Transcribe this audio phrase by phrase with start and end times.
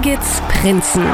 [0.00, 1.04] Birgits Prinzen.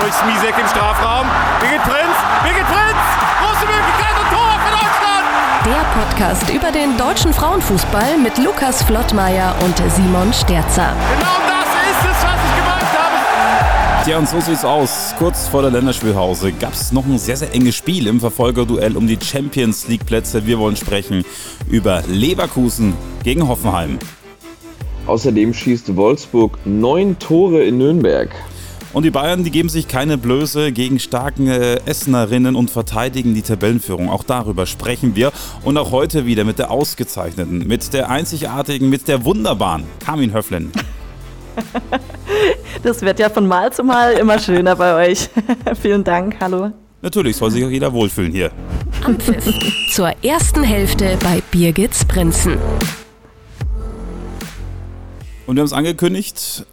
[0.00, 1.24] Durch Smisek im Strafraum.
[1.60, 2.98] Birgit Prinz, Birgit Prinz,
[3.42, 5.24] große Möglichkeit und Tor für Deutschland.
[5.66, 10.94] Der Podcast über den deutschen Frauenfußball mit Lukas Flottmeier und Simon Sterzer.
[11.16, 14.04] Genau das ist es, was ich gemeint habe.
[14.04, 15.14] Tja, und so sieht's aus.
[15.16, 19.06] Kurz vor der Länderspielpause gab es noch ein sehr, sehr enges Spiel im Verfolgerduell um
[19.06, 20.44] die Champions League Plätze.
[20.44, 21.24] Wir wollen sprechen
[21.70, 24.00] über Leverkusen gegen Hoffenheim.
[25.06, 28.28] Außerdem schießt Wolfsburg neun Tore in Nürnberg.
[28.92, 34.08] Und die Bayern, die geben sich keine Blöße gegen starke Essenerinnen und verteidigen die Tabellenführung.
[34.08, 35.32] Auch darüber sprechen wir.
[35.64, 40.72] Und auch heute wieder mit der ausgezeichneten, mit der einzigartigen, mit der wunderbaren Carmin Höflen.
[42.82, 45.28] Das wird ja von Mal zu Mal immer schöner bei euch.
[45.80, 46.70] Vielen Dank, hallo.
[47.02, 48.50] Natürlich soll sich auch jeder wohlfühlen hier.
[49.04, 49.44] Anpfiff
[49.90, 52.58] zur ersten Hälfte bei Birgits Prinzen.
[55.46, 56.66] Und wir haben es angekündigt,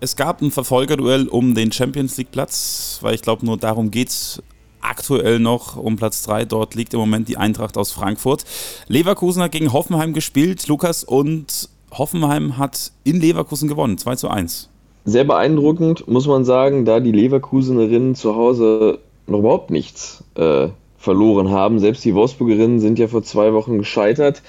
[0.00, 4.08] es gab ein Verfolgerduell um den Champions League Platz, weil ich glaube, nur darum geht
[4.08, 4.42] es
[4.80, 6.46] aktuell noch um Platz 3.
[6.46, 8.44] Dort liegt im Moment die Eintracht aus Frankfurt.
[8.88, 14.70] Leverkusen hat gegen Hoffenheim gespielt, Lukas, und Hoffenheim hat in Leverkusen gewonnen, 2 zu 1.
[15.04, 21.50] Sehr beeindruckend, muss man sagen, da die Leverkusenerinnen zu Hause noch überhaupt nichts äh, verloren
[21.50, 21.78] haben.
[21.78, 24.42] Selbst die Wolfsburgerinnen sind ja vor zwei Wochen gescheitert.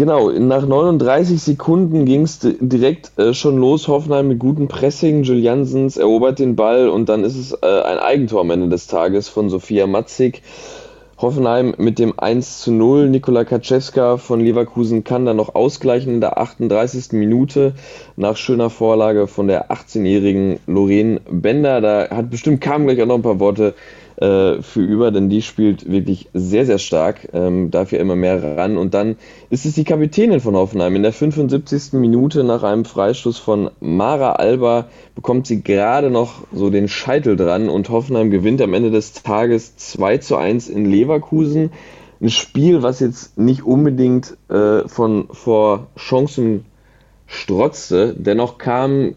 [0.00, 3.86] Genau, nach 39 Sekunden ging es direkt äh, schon los.
[3.86, 5.24] Hoffenheim mit gutem Pressing.
[5.24, 9.28] Juliansens erobert den Ball und dann ist es äh, ein Eigentor am Ende des Tages
[9.28, 10.40] von Sophia Matzig.
[11.18, 13.10] Hoffenheim mit dem 1 zu 0.
[13.10, 17.12] Nikola Kaczewska von Leverkusen kann dann noch ausgleichen in der 38.
[17.12, 17.74] Minute
[18.16, 21.82] nach schöner Vorlage von der 18-jährigen Lorraine Bender.
[21.82, 23.74] Da hat bestimmt kam gleich auch noch ein paar Worte
[24.20, 28.56] äh, für über, denn die spielt wirklich sehr, sehr stark, ähm, darf ja immer mehr
[28.56, 28.76] ran.
[28.76, 29.16] Und dann
[29.48, 30.94] ist es die Kapitänin von Hoffenheim.
[30.94, 31.94] In der 75.
[31.94, 37.70] Minute nach einem Freistoß von Mara Alba bekommt sie gerade noch so den Scheitel dran
[37.70, 41.70] und Hoffenheim gewinnt am Ende des Tages 2 zu 1 in Leverkusen.
[42.20, 46.66] Ein Spiel, was jetzt nicht unbedingt äh, von vor Chancen
[47.26, 49.14] strotzte, dennoch kam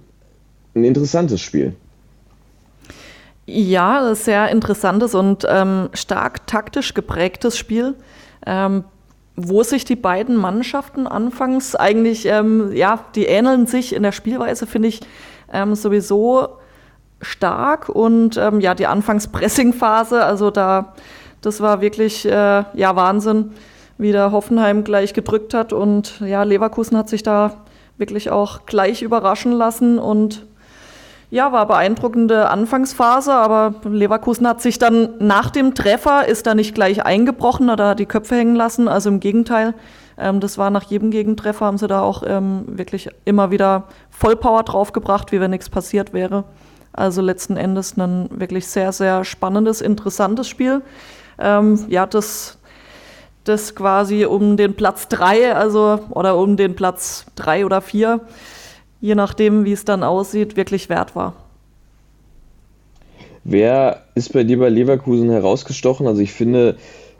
[0.76, 1.76] ein interessantes Spiel.
[3.46, 7.96] Ja, sehr interessantes und ähm, stark taktisch geprägtes Spiel,
[8.46, 8.86] ähm,
[9.36, 14.66] wo sich die beiden Mannschaften anfangs eigentlich, ähm, ja, die ähneln sich in der Spielweise,
[14.66, 15.02] finde ich
[15.52, 16.60] ähm, sowieso
[17.22, 20.94] stark und ähm, ja, die Anfangs-Pressing-Phase, also da,
[21.42, 22.32] das war wirklich, äh,
[22.74, 23.52] ja, Wahnsinn,
[23.98, 27.58] wie der Hoffenheim gleich gedrückt hat und ja, Leverkusen hat sich da
[27.98, 30.46] wirklich auch gleich überraschen lassen und
[31.34, 36.76] ja, war beeindruckende Anfangsphase, aber Leverkusen hat sich dann nach dem Treffer, ist da nicht
[36.76, 38.88] gleich eingebrochen oder hat die Köpfe hängen lassen.
[38.88, 39.74] Also im Gegenteil,
[40.20, 44.62] ähm, das war nach jedem Gegentreffer, haben sie da auch ähm, wirklich immer wieder Vollpower
[44.62, 46.44] draufgebracht, wie wenn nichts passiert wäre.
[46.94, 50.84] Also letzten Endes ein wirklich sehr, sehr spannendes, interessantes Spiel.
[51.40, 52.60] Ähm, ja, das,
[53.44, 58.22] das quasi um den Platz drei, also oder um den Platz drei oder vier
[59.04, 61.34] je nachdem, wie es dann aussieht, wirklich wert war.
[63.44, 66.08] Wer ist bei dir bei Leverkusen herausgestochen?
[66.08, 66.78] Also ich finde,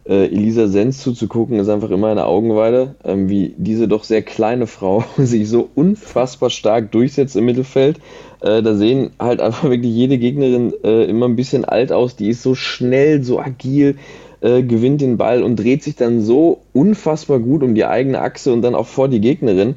[0.08, 4.66] äh, Elisa Sens zuzugucken, ist einfach immer eine Augenweide, ähm, wie diese doch sehr kleine
[4.66, 7.98] Frau sich so unfassbar stark durchsetzt im Mittelfeld.
[8.40, 12.16] Äh, da sehen halt einfach wirklich jede Gegnerin äh, immer ein bisschen alt aus.
[12.16, 13.98] Die ist so schnell, so agil,
[14.40, 18.54] äh, gewinnt den Ball und dreht sich dann so unfassbar gut um die eigene Achse
[18.54, 19.76] und dann auch vor die Gegnerin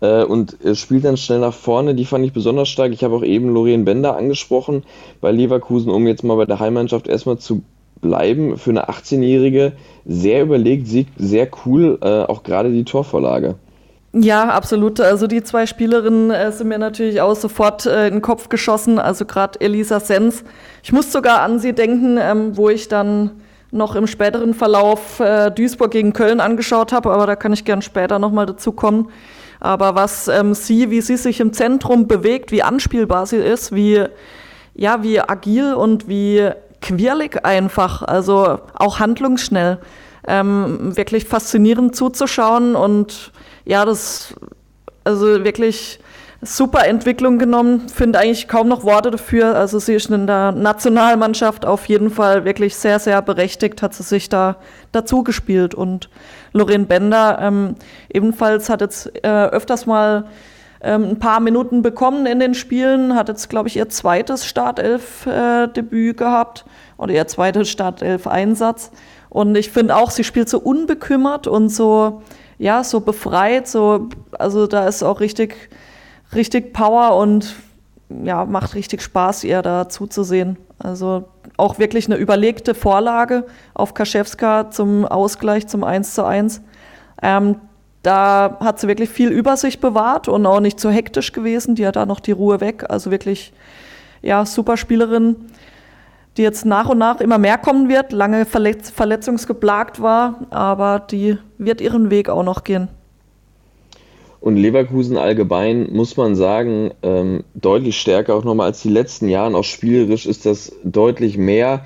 [0.00, 1.94] äh, und spielt dann schnell nach vorne.
[1.94, 2.92] Die fand ich besonders stark.
[2.92, 4.84] Ich habe auch eben Lorien Bender angesprochen
[5.20, 7.62] bei Leverkusen, um jetzt mal bei der Heimmannschaft erstmal zu
[8.00, 8.56] bleiben.
[8.58, 9.72] Für eine 18-Jährige
[10.06, 13.56] sehr überlegt, sehr cool, äh, auch gerade die Torvorlage.
[14.14, 15.00] Ja, absolut.
[15.00, 18.98] Also die zwei Spielerinnen äh, sind mir natürlich auch sofort äh, in den Kopf geschossen.
[18.98, 20.44] Also gerade Elisa Sens.
[20.82, 23.32] Ich muss sogar an sie denken, ähm, wo ich dann
[23.70, 27.82] noch im späteren Verlauf äh, Duisburg gegen Köln angeschaut habe, aber da kann ich gern
[27.82, 29.10] später nochmal dazu kommen.
[29.60, 34.04] Aber was ähm, sie, wie sie sich im Zentrum bewegt, wie anspielbar sie ist, wie,
[34.74, 36.50] ja, wie agil und wie
[36.80, 39.78] quirlig einfach, also auch handlungsschnell.
[40.26, 43.32] Ähm, wirklich faszinierend zuzuschauen und
[43.64, 44.34] ja, das,
[45.04, 46.00] also wirklich
[46.40, 49.56] super Entwicklung genommen, finde eigentlich kaum noch Worte dafür.
[49.56, 54.04] Also sie ist in der Nationalmannschaft auf jeden Fall wirklich sehr, sehr berechtigt, hat sie
[54.04, 54.56] sich da
[54.92, 55.74] dazu gespielt.
[55.74, 56.08] Und
[56.52, 57.74] Lorraine Bender ähm,
[58.08, 60.26] ebenfalls hat jetzt äh, öfters mal
[60.80, 66.14] ähm, ein paar Minuten bekommen in den Spielen, hat jetzt, glaube ich, ihr zweites Startelf-Debüt
[66.14, 66.64] äh, gehabt
[66.98, 68.92] oder ihr zweites Startelf-Einsatz.
[69.28, 72.22] Und ich finde auch, sie spielt so unbekümmert und so
[72.58, 75.70] ja, so befreit, so, also da ist auch richtig,
[76.34, 77.54] richtig Power und
[78.24, 80.56] ja, macht richtig Spaß, ihr da zuzusehen.
[80.78, 83.44] Also auch wirklich eine überlegte Vorlage
[83.74, 86.62] auf Kaschewska zum Ausgleich zum 1 zu 1.
[87.22, 87.56] Ähm,
[88.02, 91.74] da hat sie wirklich viel Übersicht bewahrt und auch nicht zu hektisch gewesen.
[91.74, 92.84] Die hat da noch die Ruhe weg.
[92.88, 93.52] Also wirklich,
[94.22, 95.36] ja, super Spielerin,
[96.36, 101.36] die jetzt nach und nach immer mehr kommen wird, lange verletz verletzungsgeplagt war, aber die
[101.58, 102.88] wird ihren Weg auch noch gehen.
[104.40, 109.56] Und Leverkusen allgemein, muss man sagen, ähm, deutlich stärker auch nochmal als die letzten Jahre.
[109.56, 111.84] Auch spielerisch ist das deutlich mehr.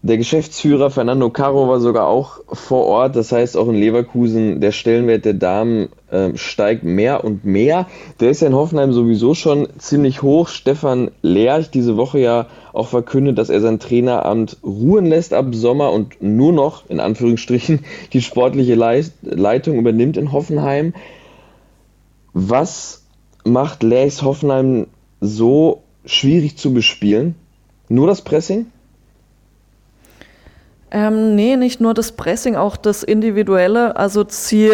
[0.00, 3.16] Der Geschäftsführer Fernando Caro war sogar auch vor Ort.
[3.16, 7.88] Das heißt, auch in Leverkusen, der Stellenwert der Damen äh, steigt mehr und mehr.
[8.20, 10.48] Der ist ja in Hoffenheim sowieso schon ziemlich hoch.
[10.48, 15.92] Stefan Lerch diese Woche ja auch verkündet, dass er sein Traineramt ruhen lässt ab Sommer
[15.92, 17.80] und nur noch, in Anführungsstrichen,
[18.12, 18.76] die sportliche
[19.22, 20.94] Leitung übernimmt in Hoffenheim.
[22.32, 23.02] Was
[23.44, 24.86] macht Lerchs Hoffenheim
[25.20, 27.34] so schwierig zu bespielen?
[27.88, 28.66] Nur das Pressing?
[30.90, 33.96] Ähm, nee, nicht nur das Pressing, auch das Individuelle.
[33.96, 34.70] Also sie,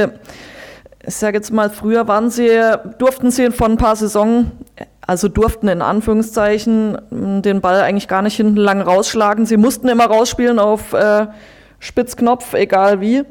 [1.04, 2.50] ich sage jetzt mal, früher waren sie,
[2.98, 4.52] durften sie vor ein paar Saison,
[5.00, 6.98] also durften in Anführungszeichen
[7.42, 9.46] den Ball eigentlich gar nicht hinten lang rausschlagen.
[9.46, 11.26] Sie mussten immer rausspielen auf äh,
[11.80, 13.22] Spitzknopf, egal wie.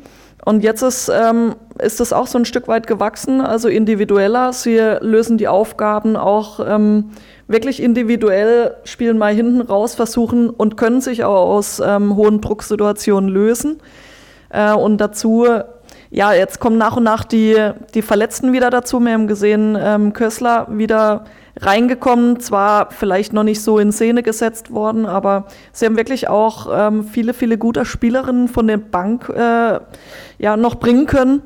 [0.45, 4.51] Und jetzt ist, ähm, ist das auch so ein Stück weit gewachsen, also individueller.
[4.51, 7.11] Sie lösen die Aufgaben auch ähm,
[7.47, 13.29] wirklich individuell, spielen mal hinten raus, versuchen und können sich auch aus ähm, hohen Drucksituationen
[13.29, 13.77] lösen.
[14.49, 15.47] Äh, und dazu,
[16.13, 18.99] ja, jetzt kommen nach und nach die, die Verletzten wieder dazu.
[18.99, 21.23] Wir haben gesehen, ähm, Kössler wieder
[21.59, 26.67] reingekommen, zwar vielleicht noch nicht so in Szene gesetzt worden, aber sie haben wirklich auch
[26.71, 29.79] ähm, viele, viele gute Spielerinnen von der Bank äh,
[30.37, 31.41] ja, noch bringen können.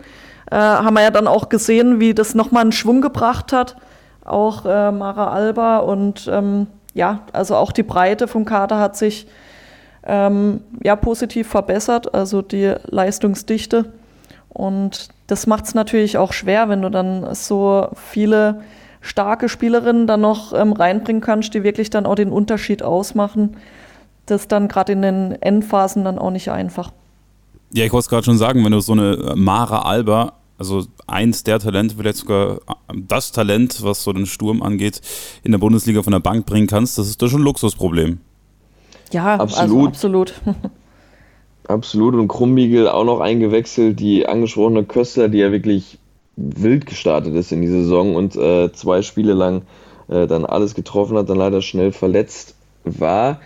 [0.51, 3.77] Äh, haben wir ja dann auch gesehen, wie das nochmal einen Schwung gebracht hat.
[4.25, 9.27] Auch äh, Mara Alba und ähm, ja, also auch die Breite vom Kader hat sich
[10.05, 13.93] ähm, ja positiv verbessert, also die Leistungsdichte.
[14.49, 18.61] Und das macht es natürlich auch schwer, wenn du dann so viele
[19.01, 23.57] starke Spielerinnen dann noch ähm, reinbringen kannst, die wirklich dann auch den Unterschied ausmachen.
[24.25, 26.91] Das ist dann gerade in den Endphasen dann auch nicht einfach.
[27.73, 31.43] Ja, ich wollte es gerade schon sagen, wenn du so eine Mara Alba, also eins
[31.43, 32.59] der Talente, vielleicht sogar
[32.93, 35.01] das Talent, was so den Sturm angeht,
[35.43, 38.19] in der Bundesliga von der Bank bringen kannst, das ist doch schon ein Luxusproblem.
[39.11, 39.61] Ja, absolut.
[39.61, 40.33] Also absolut.
[41.67, 42.15] absolut.
[42.15, 45.97] Und Krumbiegel auch noch eingewechselt, die angesprochene Köstler, die ja wirklich
[46.35, 49.63] wild gestartet ist in die Saison und äh, zwei Spiele lang
[50.07, 53.41] äh, dann alles getroffen hat, dann leider schnell verletzt war.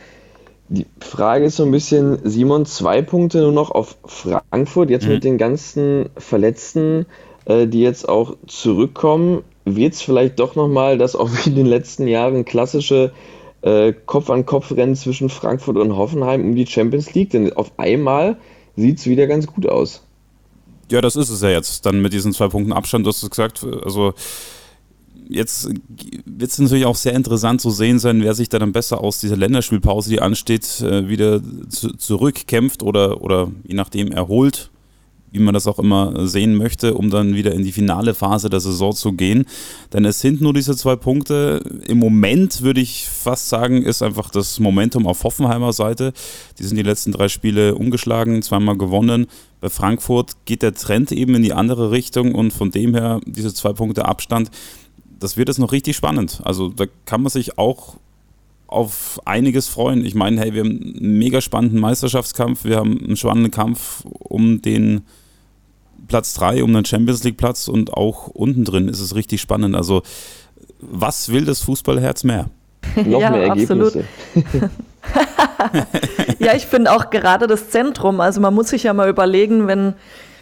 [0.69, 5.13] Die Frage ist so ein bisschen, Simon, zwei Punkte nur noch auf Frankfurt, jetzt mhm.
[5.13, 7.05] mit den ganzen Verletzten,
[7.45, 9.43] äh, die jetzt auch zurückkommen.
[9.65, 13.11] Wird es vielleicht doch nochmal das auch wie in den letzten Jahren klassische
[13.61, 17.31] äh, Kopf-an-Kopf-Rennen zwischen Frankfurt und Hoffenheim um die Champions League?
[17.31, 18.37] Denn auf einmal
[18.75, 20.03] sieht es wieder ganz gut aus.
[20.89, 21.85] Ja, das ist es ja jetzt.
[21.85, 24.13] Dann mit diesen zwei Punkten Abstand, du hast es gesagt, also
[25.29, 25.69] jetzt
[26.25, 29.19] wird es natürlich auch sehr interessant zu sehen sein, wer sich da dann besser aus
[29.19, 34.70] dieser Länderspielpause, die ansteht, äh, wieder zu, zurückkämpft oder, oder je nachdem erholt
[35.31, 38.59] wie man das auch immer sehen möchte, um dann wieder in die finale Phase der
[38.59, 39.45] Saison zu gehen.
[39.93, 41.63] Denn es sind nur diese zwei Punkte.
[41.87, 46.11] Im Moment würde ich fast sagen, ist einfach das Momentum auf Hoffenheimer Seite.
[46.59, 49.27] Die sind die letzten drei Spiele ungeschlagen, zweimal gewonnen.
[49.61, 53.53] Bei Frankfurt geht der Trend eben in die andere Richtung und von dem her diese
[53.53, 54.51] zwei Punkte Abstand,
[55.19, 56.41] das wird es noch richtig spannend.
[56.43, 57.95] Also da kann man sich auch
[58.67, 60.03] auf einiges freuen.
[60.05, 64.61] Ich meine, hey, wir haben einen mega spannenden Meisterschaftskampf, wir haben einen spannenden Kampf um
[64.61, 65.01] den
[66.07, 69.75] Platz 3 um einen Champions League Platz und auch unten drin ist es richtig spannend.
[69.75, 70.01] Also
[70.79, 72.47] was will das Fußballherz mehr?
[72.95, 74.03] Noch ja, mehr Ergebnisse.
[76.39, 79.93] ja, ich finde auch gerade das Zentrum, also man muss sich ja mal überlegen, wenn,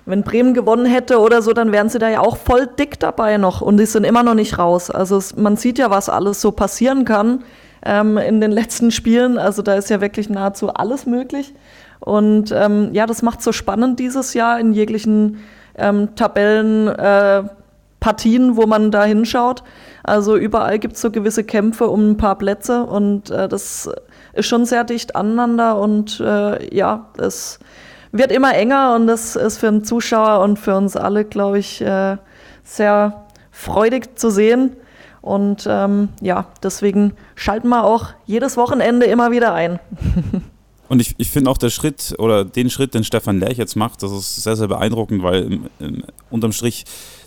[0.06, 3.38] wenn Bremen gewonnen hätte oder so, dann wären sie da ja auch voll dick dabei
[3.38, 4.90] noch und die sind immer noch nicht raus.
[4.90, 7.44] Also es, man sieht ja, was alles so passieren kann
[7.86, 9.38] ähm, in den letzten Spielen.
[9.38, 11.54] Also da ist ja wirklich nahezu alles möglich.
[12.00, 15.38] Und ähm, ja, das macht so spannend dieses Jahr in jeglichen
[15.76, 19.64] ähm, Tabellenpartien, äh, wo man da hinschaut.
[20.04, 23.90] Also überall gibt es so gewisse Kämpfe um ein paar Plätze und äh, das
[24.34, 27.60] ist schon sehr dicht aneinander und äh, ja, es
[28.12, 31.82] wird immer enger und das ist für den Zuschauer und für uns alle, glaube ich,
[31.82, 32.18] äh,
[32.64, 34.76] sehr freudig zu sehen.
[35.22, 39.80] Und ähm, ja, deswegen schalten wir auch jedes Wochenende immer wieder ein.
[40.90, 44.02] Und ich, ich finde auch der Schritt oder den Schritt, den Stefan Lerch jetzt macht,
[44.02, 46.84] das ist sehr, sehr beeindruckend, weil im, im, unterm Strich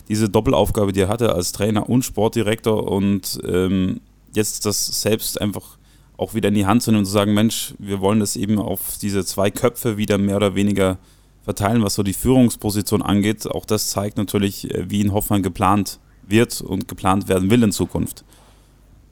[0.09, 4.01] diese Doppelaufgabe, die er hatte als Trainer und Sportdirektor und ähm,
[4.35, 5.77] jetzt das selbst einfach
[6.17, 8.59] auch wieder in die Hand zu nehmen und zu sagen, Mensch, wir wollen das eben
[8.59, 10.97] auf diese zwei Köpfe wieder mehr oder weniger
[11.43, 13.49] verteilen, was so die Führungsposition angeht.
[13.49, 17.71] Auch das zeigt natürlich, äh, wie in Hoffmann geplant wird und geplant werden will in
[17.71, 18.25] Zukunft.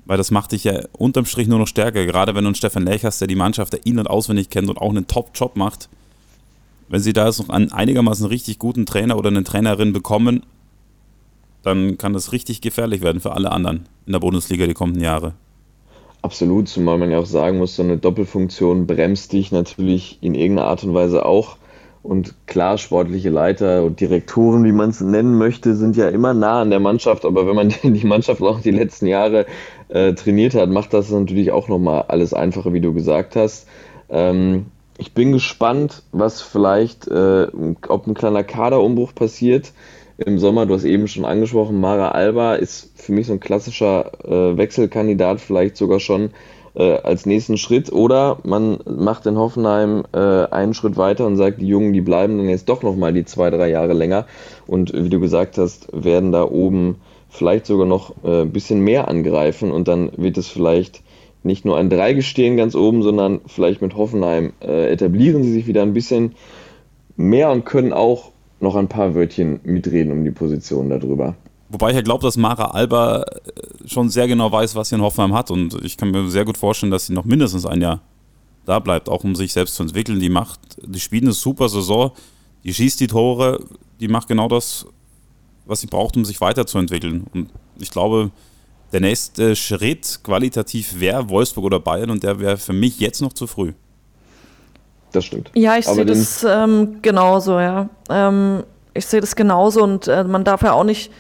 [0.06, 2.86] Weil das macht dich ja unterm Strich nur noch stärker, gerade wenn du einen Stefan
[2.86, 5.90] Lech hast, der die Mannschaft der in- und auswendig kennt und auch einen Top-Job macht.
[6.90, 10.44] Wenn sie da jetzt noch einen einigermaßen richtig guten Trainer oder eine Trainerin bekommen,
[11.64, 15.34] dann kann das richtig gefährlich werden für alle anderen in der Bundesliga die kommenden Jahre.
[16.24, 20.68] Absolut, zumal man ja auch sagen muss, so eine Doppelfunktion bremst dich natürlich in irgendeiner
[20.68, 21.58] Art und Weise auch.
[22.04, 26.62] Und klar, sportliche Leiter und Direktoren, wie man es nennen möchte, sind ja immer nah
[26.62, 27.26] an der Mannschaft.
[27.26, 29.46] Aber wenn man die Mannschaft auch die letzten Jahre
[29.90, 33.68] äh, trainiert hat, macht das natürlich auch nochmal alles einfacher, wie du gesagt hast.
[34.10, 34.66] Ähm,
[34.98, 37.48] ich bin gespannt, was vielleicht, äh,
[37.88, 39.72] ob ein kleiner Kaderumbruch passiert
[40.18, 40.66] im Sommer.
[40.66, 45.40] Du hast eben schon angesprochen, Mara Alba ist für mich so ein klassischer äh, Wechselkandidat,
[45.40, 46.32] vielleicht sogar schon
[46.76, 47.92] äh, als nächsten Schritt.
[47.92, 52.38] Oder man macht in Hoffenheim äh, einen Schritt weiter und sagt, die Jungen, die bleiben
[52.38, 54.26] dann jetzt doch nochmal die zwei, drei Jahre länger.
[54.68, 56.98] Und wie du gesagt hast, werden da oben
[57.30, 61.02] vielleicht sogar noch äh, ein bisschen mehr angreifen und dann wird es vielleicht
[61.44, 65.82] nicht nur ein Dreigestirn ganz oben, sondern vielleicht mit Hoffenheim äh, etablieren sie sich wieder
[65.82, 66.36] ein bisschen
[67.16, 71.36] mehr und können auch noch ein paar Wörtchen mitreden um die Position darüber.
[71.72, 75.02] Wobei ich ja glaube, dass Mara Alba äh, schon sehr genau weiß, was sie in
[75.02, 75.52] Hoffenheim hat.
[75.52, 78.02] Und ich kann mir sehr gut vorstellen, dass sie noch mindestens ein Jahr
[78.66, 80.20] da bleibt, auch um sich selbst zu entwickeln.
[80.20, 82.12] Die macht, die spielt eine super Saison,
[82.64, 83.64] die schießt die Tore,
[84.00, 84.86] die macht genau das,
[85.66, 87.26] was sie braucht, um sich weiterzuentwickeln.
[87.34, 87.50] Und
[87.80, 88.32] ich glaube,
[88.92, 93.32] der nächste Schritt qualitativ wäre Wolfsburg oder Bayern und der wäre für mich jetzt noch
[93.32, 93.72] zu früh.
[95.14, 95.52] Das stimmt.
[95.56, 97.90] Ja, ich sehe das ähm, genauso, ja.
[98.10, 98.64] Ähm,
[98.94, 101.12] ich sehe das genauso und äh, man darf ja auch nicht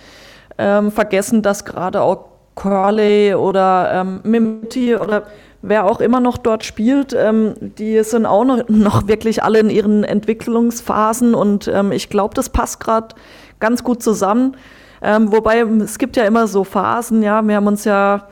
[0.57, 5.23] ähm, vergessen, dass gerade auch Corley oder ähm, Mimti oder
[5.61, 9.69] wer auch immer noch dort spielt, ähm, die sind auch noch, noch, wirklich alle in
[9.69, 13.15] ihren Entwicklungsphasen und ähm, ich glaube, das passt gerade
[13.59, 14.57] ganz gut zusammen.
[15.03, 18.27] Ähm, wobei es gibt ja immer so Phasen, ja, wir haben uns ja,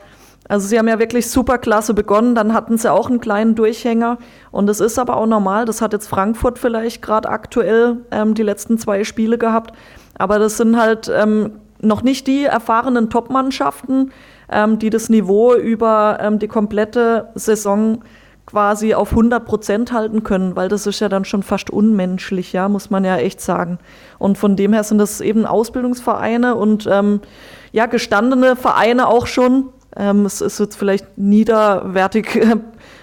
[0.48, 4.18] also sie haben ja wirklich super klasse begonnen, dann hatten sie auch einen kleinen Durchhänger
[4.52, 8.44] und es ist aber auch normal, das hat jetzt Frankfurt vielleicht gerade aktuell ähm, die
[8.44, 9.74] letzten zwei Spiele gehabt,
[10.16, 14.12] aber das sind halt ähm, noch nicht die erfahrenen Top-Mannschaften,
[14.50, 18.02] ähm, die das Niveau über ähm, die komplette Saison
[18.46, 22.68] quasi auf 100 Prozent halten können, weil das ist ja dann schon fast unmenschlich, ja,
[22.68, 23.78] muss man ja echt sagen.
[24.18, 27.20] Und von dem her sind das eben Ausbildungsvereine und ähm,
[27.70, 29.68] ja, gestandene Vereine auch schon.
[29.96, 32.56] Ähm, es ist jetzt vielleicht niederwertig äh,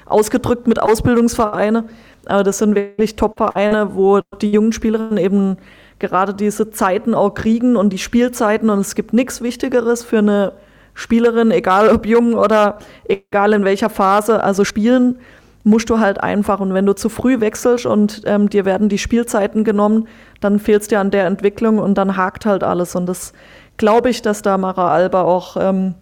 [0.06, 1.86] ausgedrückt mit Ausbildungsvereine,
[2.26, 5.58] aber das sind wirklich Top-Vereine, wo die jungen Spielerinnen eben
[6.00, 10.54] gerade diese Zeiten auch kriegen und die Spielzeiten und es gibt nichts Wichtigeres für eine
[10.94, 15.20] Spielerin, egal ob jung oder egal in welcher Phase, also spielen
[15.64, 18.98] musst du halt einfach und wenn du zu früh wechselst und ähm, dir werden die
[18.98, 20.08] Spielzeiten genommen,
[20.40, 23.34] dann fehlst dir an der Entwicklung und dann hakt halt alles und das
[23.76, 25.94] glaube ich, dass da Mara Alba auch ähm,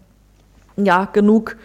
[0.76, 1.56] ja genug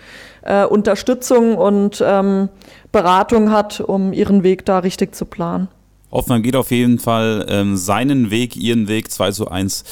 [0.41, 2.49] äh, Unterstützung und ähm,
[2.91, 5.67] Beratung hat, um ihren Weg da richtig zu planen.
[6.11, 9.83] Hoffmann geht auf jeden Fall ähm, seinen Weg, ihren Weg, 2 zu 1.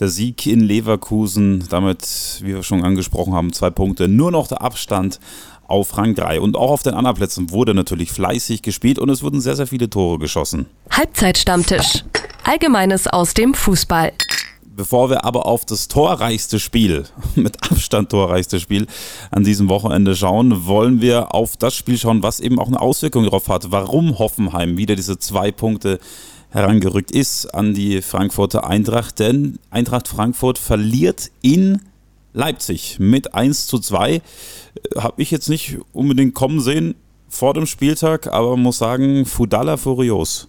[0.00, 4.08] Der Sieg in Leverkusen, damit, wie wir schon angesprochen haben, zwei Punkte.
[4.08, 5.20] Nur noch der Abstand
[5.68, 6.40] auf Rang 3.
[6.40, 9.66] Und auch auf den anderen Plätzen wurde natürlich fleißig gespielt und es wurden sehr, sehr
[9.66, 10.66] viele Tore geschossen.
[10.90, 12.04] Halbzeitstammtisch.
[12.44, 14.12] Allgemeines aus dem Fußball.
[14.76, 18.86] Bevor wir aber auf das torreichste Spiel, mit Abstand torreichste Spiel
[19.30, 23.24] an diesem Wochenende schauen, wollen wir auf das Spiel schauen, was eben auch eine Auswirkung
[23.24, 25.98] darauf hat, warum Hoffenheim wieder diese zwei Punkte
[26.50, 29.18] herangerückt ist an die Frankfurter Eintracht.
[29.18, 31.80] Denn Eintracht Frankfurt verliert in
[32.34, 34.20] Leipzig mit 1 zu 2.
[34.98, 36.96] Habe ich jetzt nicht unbedingt kommen sehen
[37.30, 40.48] vor dem Spieltag, aber muss sagen, Fudala furios.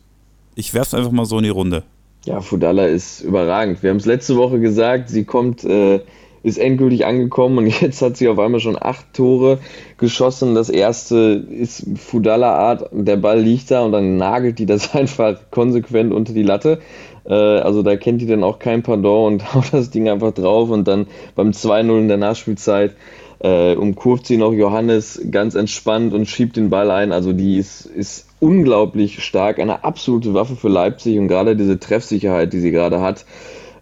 [0.55, 1.83] Ich werfe einfach mal so in die Runde.
[2.27, 3.81] Ja, Fudala ist überragend.
[3.83, 6.01] Wir haben es letzte Woche gesagt, sie kommt, äh,
[6.43, 9.59] ist endgültig angekommen und jetzt hat sie auf einmal schon acht Tore
[9.97, 10.53] geschossen.
[10.53, 15.39] Das erste ist Fudala Art, der Ball liegt da und dann nagelt die das einfach
[15.51, 16.79] konsequent unter die Latte.
[17.23, 20.69] Äh, also da kennt die dann auch kein Pardon und haut das Ding einfach drauf
[20.69, 22.93] und dann beim 2-0 in der Nachspielzeit
[23.39, 27.13] äh, umkurvt sie noch Johannes ganz entspannt und schiebt den Ball ein.
[27.13, 32.53] Also die ist, ist unglaublich stark, eine absolute Waffe für Leipzig und gerade diese Treffsicherheit,
[32.53, 33.25] die sie gerade hat,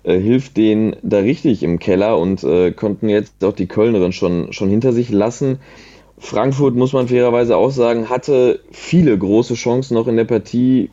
[0.04, 4.54] äh, hilft denen da richtig im Keller und äh, konnten jetzt auch die Kölnerin schon,
[4.54, 5.60] schon hinter sich lassen.
[6.18, 10.90] Frankfurt, muss man fairerweise auch sagen, hatte viele große Chancen noch in der Partie.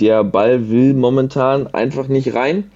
[0.00, 2.70] Der Ball will momentan einfach nicht rein.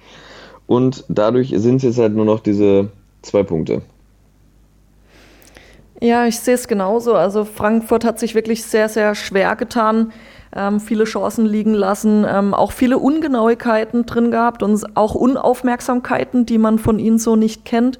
[0.65, 2.89] Und dadurch sind es jetzt halt nur noch diese
[3.21, 3.81] zwei Punkte.
[6.01, 7.15] Ja, ich sehe es genauso.
[7.15, 10.13] Also Frankfurt hat sich wirklich sehr, sehr schwer getan,
[10.55, 16.57] ähm, viele Chancen liegen lassen, ähm, auch viele Ungenauigkeiten drin gehabt und auch Unaufmerksamkeiten, die
[16.57, 17.99] man von ihnen so nicht kennt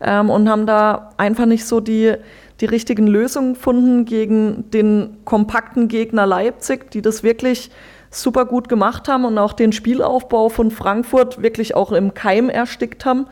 [0.00, 2.14] ähm, und haben da einfach nicht so die,
[2.60, 7.70] die richtigen Lösungen gefunden gegen den kompakten Gegner Leipzig, die das wirklich
[8.10, 13.04] super gut gemacht haben und auch den Spielaufbau von Frankfurt wirklich auch im Keim erstickt
[13.04, 13.26] haben,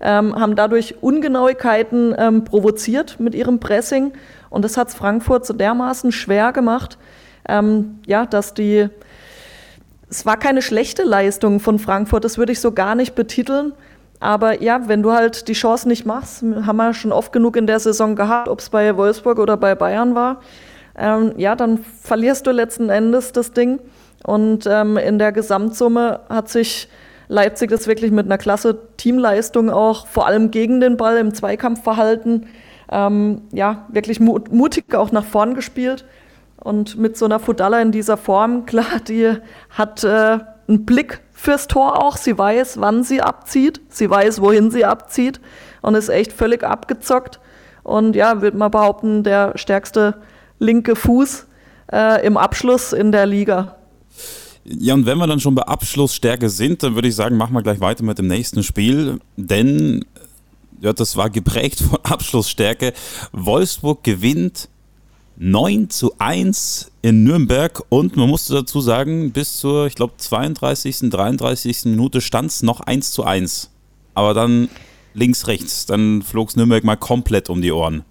[0.00, 4.12] ähm, haben dadurch Ungenauigkeiten ähm, provoziert mit ihrem Pressing
[4.50, 6.98] und das hat es Frankfurt so dermaßen schwer gemacht,
[7.48, 8.88] ähm, ja, dass die,
[10.08, 13.72] es war keine schlechte Leistung von Frankfurt, das würde ich so gar nicht betiteln.
[14.22, 17.66] Aber ja, wenn du halt die Chance nicht machst, haben wir schon oft genug in
[17.66, 20.42] der Saison gehabt, ob es bei Wolfsburg oder bei Bayern war,
[20.98, 23.80] ähm, ja, dann verlierst du letzten Endes das Ding.
[24.24, 26.88] Und ähm, in der Gesamtsumme hat sich
[27.30, 31.80] Leipzig das wirklich mit einer klasse Teamleistung auch vor allem gegen den Ball im Zweikampf
[31.80, 32.48] verhalten,
[32.90, 36.04] ähm, ja, wirklich mutig auch nach vorn gespielt.
[36.56, 39.32] Und mit so einer Fudalla in dieser Form, klar, die
[39.70, 42.16] hat äh, einen Blick fürs Tor auch.
[42.16, 43.80] Sie weiß, wann sie abzieht.
[43.88, 45.40] Sie weiß, wohin sie abzieht
[45.82, 47.38] und ist echt völlig abgezockt.
[47.84, 50.16] Und ja, würde man behaupten, der stärkste
[50.58, 51.46] linke Fuß
[51.92, 53.76] äh, im Abschluss in der Liga.
[54.78, 57.62] Ja, und wenn wir dann schon bei Abschlussstärke sind, dann würde ich sagen, machen wir
[57.62, 59.18] gleich weiter mit dem nächsten Spiel.
[59.36, 60.04] Denn
[60.80, 62.92] ja, das war geprägt von Abschlussstärke.
[63.32, 64.68] Wolfsburg gewinnt
[65.36, 71.10] 9 zu 1 in Nürnberg und man musste dazu sagen, bis zur, ich glaube, 32.,
[71.10, 71.86] 33.
[71.86, 73.70] Minute stand es noch 1 zu 1.
[74.14, 74.68] Aber dann
[75.14, 78.04] links, rechts, dann flog es Nürnberg mal komplett um die Ohren.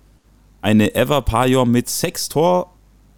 [0.62, 2.28] Eine Eva Pajor mit sechs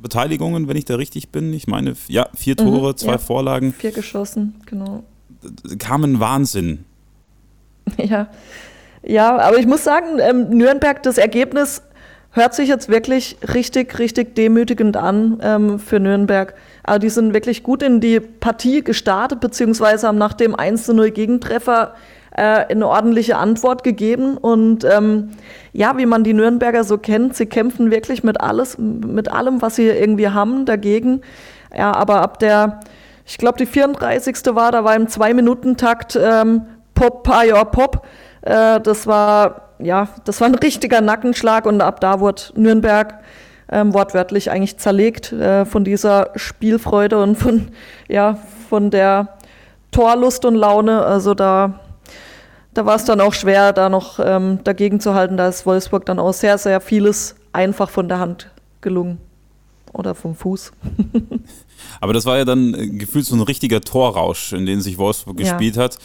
[0.01, 1.53] Torbeteiligungen, wenn ich da richtig bin.
[1.53, 3.17] Ich meine, ja, vier mhm, Tore, mhm, zwei ja.
[3.17, 3.73] Vorlagen.
[3.73, 5.03] Vier geschossen, genau.
[5.79, 6.85] Kam ein Wahnsinn.
[7.97, 8.27] Ja.
[9.03, 11.81] Ja, aber ich muss sagen, ähm, Nürnberg, das Ergebnis
[12.29, 16.53] hört sich jetzt wirklich richtig, richtig demütigend an ähm, für Nürnberg.
[16.83, 21.95] Aber die sind wirklich gut in die Partie gestartet, beziehungsweise haben nach dem 1-0 Gegentreffer
[22.37, 24.37] eine ordentliche Antwort gegeben.
[24.37, 25.31] Und ähm,
[25.73, 29.75] ja, wie man die Nürnberger so kennt, sie kämpfen wirklich mit alles, mit allem, was
[29.75, 31.21] sie irgendwie haben, dagegen.
[31.75, 32.79] Ja, aber ab der,
[33.25, 34.37] ich glaube, die 34.
[34.55, 36.63] war, da war im Zwei-Minuten-Takt ähm,
[36.95, 38.05] Pop, Pajor, Pop.
[38.41, 43.19] Äh, das war ja, das war ein richtiger Nackenschlag und ab da wurde Nürnberg
[43.71, 47.69] ähm, wortwörtlich eigentlich zerlegt äh, von dieser Spielfreude und von,
[48.07, 48.37] ja,
[48.69, 49.37] von der
[49.91, 51.03] Torlust und Laune.
[51.03, 51.79] Also da,
[52.73, 55.37] da war es dann auch schwer, da noch ähm, dagegen zu halten.
[55.37, 58.49] Da ist Wolfsburg dann auch sehr, sehr vieles einfach von der Hand
[58.81, 59.17] gelungen.
[59.93, 60.71] Oder vom Fuß.
[62.01, 65.39] Aber das war ja dann äh, gefühlt so ein richtiger Torrausch, in den sich Wolfsburg
[65.39, 65.51] ja.
[65.51, 65.97] gespielt hat.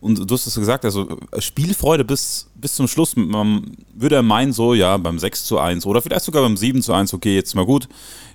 [0.00, 3.16] Und du hast es gesagt, also Spielfreude bis, bis zum Schluss.
[3.16, 6.82] Man würde ja meinen, so, ja, beim 6 zu 1 oder vielleicht sogar beim 7
[6.82, 7.88] zu 1, okay, jetzt mal gut.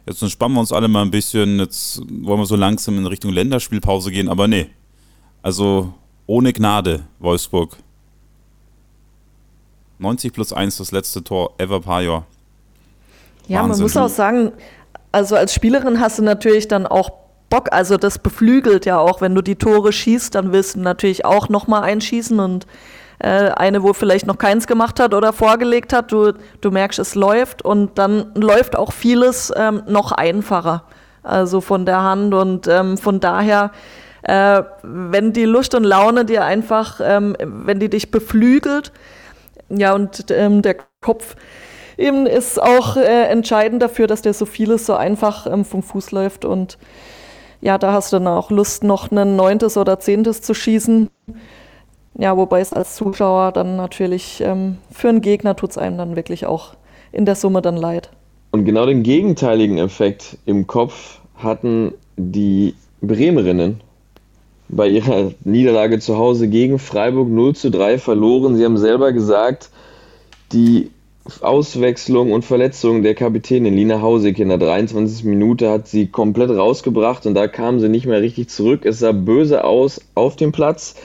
[0.06, 1.60] Jetzt entspannen wir uns alle mal ein bisschen.
[1.60, 4.68] Jetzt wollen wir so langsam in Richtung Länderspielpause gehen, aber nee.
[5.42, 5.94] Also
[6.28, 7.78] ohne Gnade, Wolfsburg.
[10.00, 12.26] 90 plus 1 das letzte Tor ever Pajor.
[13.48, 13.70] Ja, Wahnsinn.
[13.70, 14.52] man muss auch sagen,
[15.12, 17.10] also als Spielerin hast du natürlich dann auch
[17.50, 17.70] Bock.
[17.72, 21.50] Also das beflügelt ja auch, wenn du die Tore schießt, dann willst du natürlich auch
[21.50, 22.68] nochmal einschießen und
[23.20, 27.16] äh, eine, wo vielleicht noch keins gemacht hat oder vorgelegt hat, du, du merkst, es
[27.16, 30.84] läuft und dann läuft auch vieles ähm, noch einfacher.
[31.24, 33.72] Also von der Hand und ähm, von daher,
[34.28, 38.92] äh, wenn die Lust und Laune dir einfach, ähm, wenn die dich beflügelt,
[39.70, 41.36] ja und ähm, der Kopf
[41.98, 46.12] eben ist auch äh, entscheidend dafür, dass dir so vieles so einfach ähm, vom Fuß
[46.12, 46.78] läuft und
[47.62, 51.10] ja, da hast du dann auch Lust, noch ein neuntes oder zehntes zu schießen.
[52.20, 56.16] Ja, wobei es als Zuschauer dann natürlich ähm, für einen Gegner tut es einem dann
[56.16, 56.76] wirklich auch
[57.12, 58.12] in der Summe dann leid.
[58.52, 63.82] Und genau den gegenteiligen Effekt im Kopf hatten die Bremerinnen
[64.70, 68.56] bei ihrer Niederlage zu Hause gegen Freiburg 0 zu 3 verloren.
[68.56, 69.70] Sie haben selber gesagt,
[70.52, 70.92] die
[71.42, 75.26] Auswechslung und Verletzung der Kapitänin Lina Hausig in der 23.
[75.26, 78.86] Minute hat sie komplett rausgebracht und da kam sie nicht mehr richtig zurück.
[78.86, 80.96] Es sah böse aus auf dem Platz,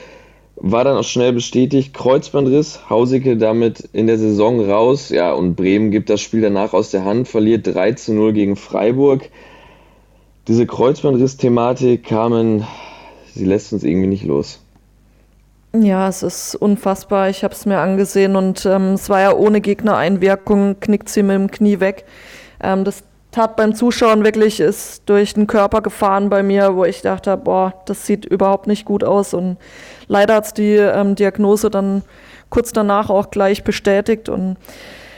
[0.56, 1.92] war dann auch schnell bestätigt.
[1.92, 5.08] Kreuzbandriss, Hausike damit in der Saison raus.
[5.10, 8.54] Ja, und Bremen gibt das Spiel danach aus der Hand, verliert 3 zu 0 gegen
[8.54, 9.28] Freiburg.
[10.46, 12.64] Diese Kreuzbandriss-Thematik kamen,
[13.34, 14.60] sie lässt uns irgendwie nicht los.
[15.74, 17.30] Ja, es ist unfassbar.
[17.30, 21.34] Ich habe es mir angesehen und ähm, es war ja ohne Gegnereinwirkung, knickt sie mit
[21.34, 22.04] dem Knie weg.
[22.62, 27.00] Ähm, das tat beim Zuschauen wirklich, ist durch den Körper gefahren bei mir, wo ich
[27.00, 29.32] dachte, boah, das sieht überhaupt nicht gut aus.
[29.32, 29.56] Und
[30.08, 32.02] leider hat es die ähm, Diagnose dann
[32.50, 34.58] kurz danach auch gleich bestätigt und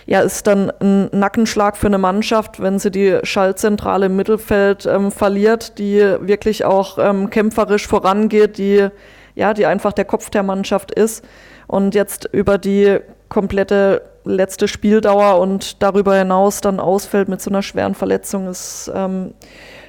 [0.07, 5.11] ja, ist dann ein Nackenschlag für eine Mannschaft, wenn sie die Schaltzentrale im Mittelfeld ähm,
[5.11, 8.89] verliert, die wirklich auch ähm, kämpferisch vorangeht, die
[9.35, 11.25] ja, die einfach der Kopf der Mannschaft ist
[11.67, 17.63] und jetzt über die komplette letzte Spieldauer und darüber hinaus dann ausfällt mit so einer
[17.63, 19.35] schweren Verletzung, ist ähm,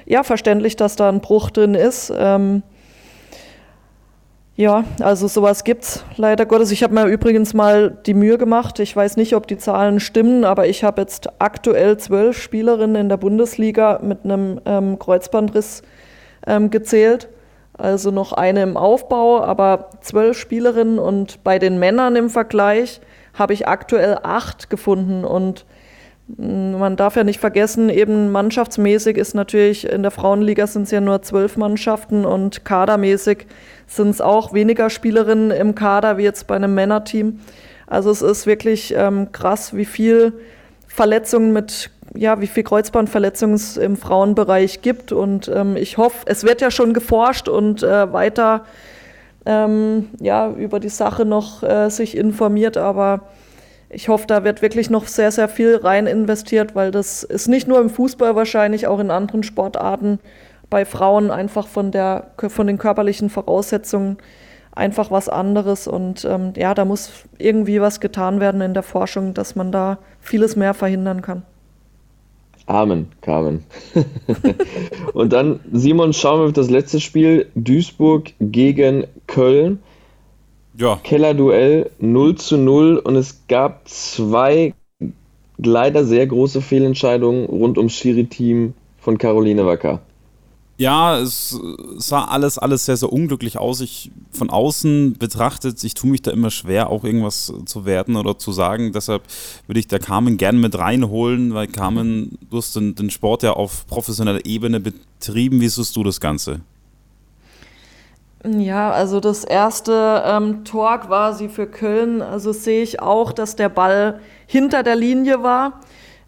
[0.04, 2.12] ja verständlich, dass da ein Bruch drin ist.
[2.14, 2.62] Ähm,
[4.56, 6.70] ja, also sowas gibt's leider Gottes.
[6.70, 8.80] Ich habe mir übrigens mal die Mühe gemacht.
[8.80, 13.08] Ich weiß nicht, ob die Zahlen stimmen, aber ich habe jetzt aktuell zwölf Spielerinnen in
[13.10, 15.82] der Bundesliga mit einem ähm, Kreuzbandriss
[16.46, 17.28] ähm, gezählt.
[17.76, 23.02] Also noch eine im Aufbau, aber zwölf Spielerinnen und bei den Männern im Vergleich
[23.34, 25.66] habe ich aktuell acht gefunden und
[26.28, 30.90] mm, man darf ja nicht vergessen, eben mannschaftsmäßig ist natürlich in der Frauenliga sind es
[30.90, 33.46] ja nur zwölf Mannschaften und kadermäßig
[33.86, 37.40] sind es auch weniger Spielerinnen im Kader wie jetzt bei einem Männerteam.
[37.86, 40.32] Also es ist wirklich ähm, krass, wie viel
[40.88, 45.12] Verletzungen mit, ja, wie viel Kreuzbandverletzungen es im Frauenbereich gibt.
[45.12, 48.64] Und ähm, ich hoffe, es wird ja schon geforscht und äh, weiter
[49.46, 53.28] ähm, ja, über die Sache noch äh, sich informiert, aber
[53.88, 57.68] ich hoffe, da wird wirklich noch sehr, sehr viel rein investiert, weil das ist nicht
[57.68, 60.18] nur im Fußball wahrscheinlich, auch in anderen Sportarten
[60.70, 64.18] bei Frauen einfach von, der, von den körperlichen Voraussetzungen
[64.72, 65.88] einfach was anderes.
[65.88, 69.98] Und ähm, ja, da muss irgendwie was getan werden in der Forschung, dass man da
[70.20, 71.42] vieles mehr verhindern kann.
[72.66, 73.64] Amen, Carmen.
[75.12, 77.48] und dann, Simon, schauen wir auf das letzte Spiel.
[77.54, 79.80] Duisburg gegen Köln.
[80.76, 80.98] Ja.
[81.02, 84.74] Kellerduell 0 zu 0 und es gab zwei
[85.56, 90.00] leider sehr große Fehlentscheidungen rund ums Schiri-Team von Caroline Wacker.
[90.78, 91.58] Ja, es
[91.96, 93.80] sah alles, alles sehr, sehr unglücklich aus.
[93.80, 98.38] Ich von außen betrachtet, ich tue mich da immer schwer, auch irgendwas zu werten oder
[98.38, 98.92] zu sagen.
[98.92, 99.22] Deshalb
[99.66, 103.54] würde ich da Carmen gern mit reinholen, weil Carmen, du hast den, den Sport ja
[103.54, 105.62] auf professioneller Ebene betrieben.
[105.62, 106.60] Wie siehst du das Ganze?
[108.44, 113.70] Ja, also das erste ähm, Tor quasi für Köln, also sehe ich auch, dass der
[113.70, 115.80] Ball hinter der Linie war.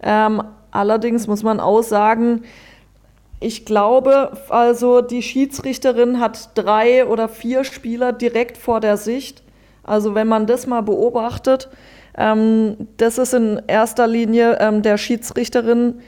[0.02, 2.42] Ähm, allerdings muss man auch sagen,
[3.40, 9.42] ich glaube, also die Schiedsrichterin hat drei oder vier Spieler direkt vor der Sicht.
[9.84, 11.68] Also wenn man das mal beobachtet,
[12.16, 16.00] ähm, das ist in erster Linie ähm, der Schiedsrichterin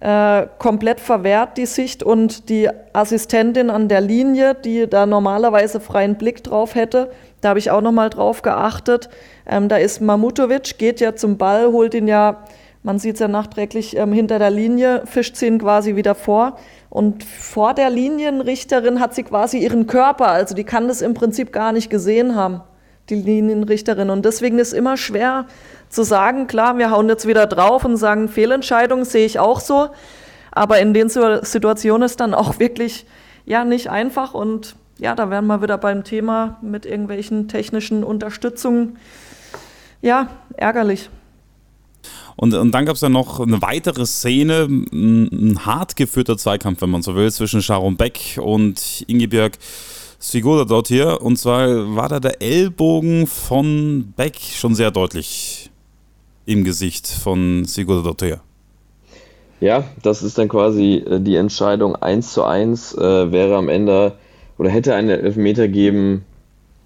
[0.00, 6.16] äh, komplett verwehrt, die Sicht, und die Assistentin an der Linie, die da normalerweise freien
[6.16, 9.08] Blick drauf hätte, da habe ich auch nochmal drauf geachtet.
[9.46, 12.44] Ähm, da ist Mamutovic, geht ja zum Ball, holt ihn ja
[12.84, 16.58] man sieht es ja nachträglich ähm, hinter der Linie, fischt sie ihn quasi wieder vor.
[16.90, 21.50] Und vor der Linienrichterin hat sie quasi ihren Körper, also die kann das im Prinzip
[21.50, 22.60] gar nicht gesehen haben,
[23.08, 24.10] die Linienrichterin.
[24.10, 25.46] Und deswegen ist immer schwer
[25.88, 29.88] zu sagen, klar, wir hauen jetzt wieder drauf und sagen, Fehlentscheidung sehe ich auch so.
[30.52, 33.06] Aber in den Situationen ist dann auch wirklich
[33.46, 38.98] ja nicht einfach und ja, da wären wir wieder beim Thema mit irgendwelchen technischen Unterstützungen.
[40.02, 41.08] Ja, ärgerlich.
[42.36, 46.90] Und, und dann gab es ja noch eine weitere Szene, ein, hart geführter Zweikampf, wenn
[46.90, 49.58] man so will, zwischen Sharon Beck und Ingebjörg
[50.18, 51.20] Sigurda dort hier.
[51.22, 55.70] Und zwar war da der Ellbogen von Beck schon sehr deutlich
[56.46, 58.40] im Gesicht von Sigurda dort hier.
[59.60, 64.12] Ja, das ist dann quasi äh, die Entscheidung 1 zu 1, äh, wäre am Ende
[64.58, 66.24] oder hätte einen Elfmeter geben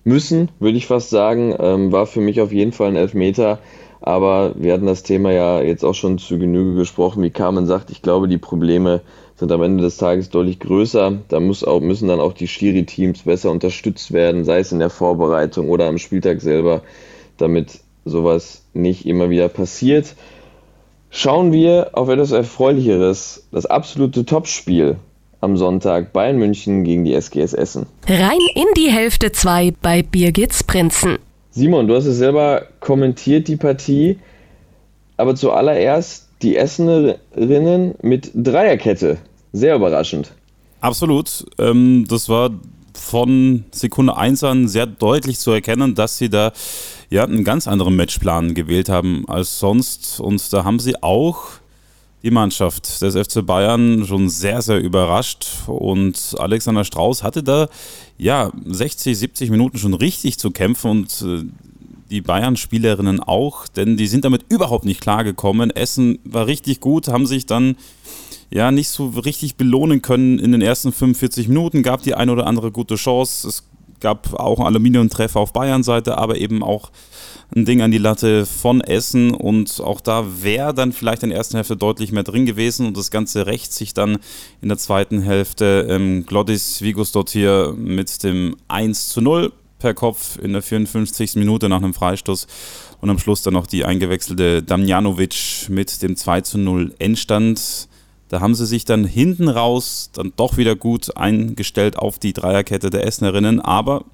[0.05, 1.55] müssen, würde ich fast sagen.
[1.59, 3.59] Ähm, war für mich auf jeden Fall ein Elfmeter.
[4.01, 7.23] Aber wir hatten das Thema ja jetzt auch schon zu Genüge gesprochen.
[7.23, 9.01] Wie Carmen sagt, ich glaube, die Probleme
[9.37, 11.19] sind am Ende des Tages deutlich größer.
[11.29, 14.91] Da muss auch, müssen dann auch die Schiri-Teams besser unterstützt werden, sei es in der
[14.91, 16.83] Vorbereitung oder am Spieltag selber,
[17.37, 20.15] damit sowas nicht immer wieder passiert.
[21.11, 23.47] Schauen wir auf etwas Erfreulicheres.
[23.53, 24.97] Das absolute Topspiel
[25.41, 27.87] am Sonntag Bayern München gegen die SGS Essen.
[28.07, 31.19] Rein in die Hälfte 2 bei Birgits Prinzen.
[31.51, 34.19] Simon, du hast es selber kommentiert, die Partie.
[35.17, 39.19] Aber zuallererst die Essenerinnen mit Dreierkette.
[39.53, 40.33] Sehr überraschend.
[40.81, 41.47] Absolut.
[41.59, 42.51] Ähm, das war
[42.95, 46.53] von Sekunde 1 an sehr deutlich zu erkennen, dass sie da
[47.11, 50.21] ja einen ganz anderen Matchplan gewählt haben als sonst.
[50.21, 51.45] Und da haben sie auch
[52.23, 57.69] die Mannschaft des FC Bayern schon sehr, sehr überrascht und Alexander Strauß hatte da
[58.17, 61.45] ja 60, 70 Minuten schon richtig zu kämpfen und äh,
[62.11, 65.71] die Bayern-Spielerinnen auch, denn die sind damit überhaupt nicht klargekommen.
[65.71, 67.77] Essen war richtig gut, haben sich dann
[68.51, 72.47] ja nicht so richtig belohnen können in den ersten 45 Minuten, gab die eine oder
[72.47, 73.49] andere gute Chance.
[73.49, 73.65] Es
[74.01, 76.91] gab auch einen Aluminiumtreffer auf Bayern-Seite, aber eben auch
[77.55, 81.39] ein Ding an die Latte von Essen und auch da wäre dann vielleicht in der
[81.39, 84.19] ersten Hälfte deutlich mehr drin gewesen und das Ganze rächt sich dann
[84.61, 85.87] in der zweiten Hälfte.
[85.89, 91.37] Ähm, Glodis Vigos dort hier mit dem 1 zu 0 per Kopf in der 54.
[91.37, 92.47] Minute nach einem Freistoß
[93.01, 97.88] und am Schluss dann noch die eingewechselte Damjanovic mit dem 2 zu 0 Endstand.
[98.29, 102.91] Da haben sie sich dann hinten raus dann doch wieder gut eingestellt auf die Dreierkette
[102.91, 104.05] der Essenerinnen, aber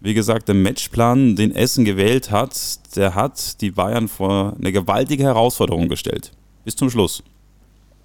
[0.00, 5.24] wie gesagt, der Matchplan, den Essen gewählt hat, der hat die Bayern vor eine gewaltige
[5.24, 6.30] Herausforderung gestellt.
[6.64, 7.22] Bis zum Schluss.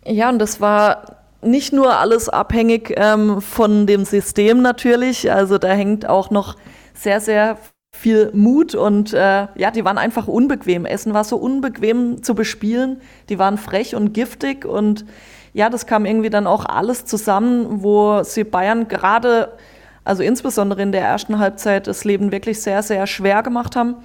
[0.05, 5.31] Ja, und das war nicht nur alles abhängig ähm, von dem System natürlich.
[5.31, 6.55] Also da hängt auch noch
[6.93, 7.57] sehr, sehr
[8.03, 10.85] viel Mut und äh, ja, die waren einfach unbequem.
[10.85, 12.99] Essen war so unbequem zu bespielen.
[13.29, 15.05] Die waren frech und giftig und
[15.53, 19.53] ja, das kam irgendwie dann auch alles zusammen, wo sie Bayern gerade,
[20.03, 23.95] also insbesondere in der ersten Halbzeit, das Leben wirklich sehr, sehr schwer gemacht haben.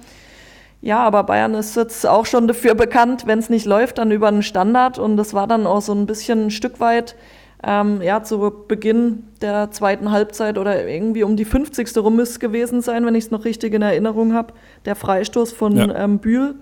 [0.81, 4.29] Ja, aber Bayern ist jetzt auch schon dafür bekannt, wenn es nicht läuft, dann über
[4.29, 7.17] einen Standard und das war dann auch so ein bisschen ein Stück weit
[7.63, 11.97] ähm, ja, zu Beginn der zweiten Halbzeit oder irgendwie um die 50.
[11.97, 14.53] rum müsste es gewesen sein, wenn ich es noch richtig in Erinnerung habe,
[14.85, 15.93] der Freistoß von ja.
[15.95, 16.55] ähm, Bühl,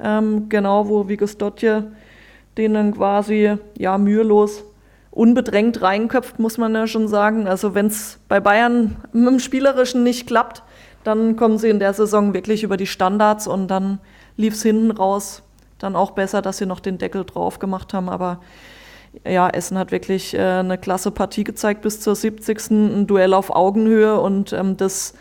[0.00, 1.92] ähm, genau, wo Vigos Dotje
[2.56, 4.64] den dann quasi ja, mühelos
[5.10, 7.46] unbedrängt reinköpft, muss man ja schon sagen.
[7.46, 10.62] Also wenn es bei Bayern mit dem Spielerischen nicht klappt,
[11.04, 13.98] dann kommen sie in der Saison wirklich über die Standards und dann
[14.36, 15.42] lief es hinten raus
[15.78, 18.08] dann auch besser, dass sie noch den Deckel drauf gemacht haben.
[18.08, 18.40] Aber
[19.26, 22.70] ja, Essen hat wirklich äh, eine klasse Partie gezeigt bis zur 70.
[22.70, 25.14] Ein Duell auf Augenhöhe und ähm, das,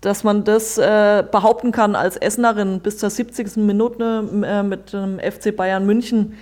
[0.00, 3.56] dass man das äh, behaupten kann als Essenerin bis zur 70.
[3.56, 6.34] Minute äh, mit dem FC Bayern München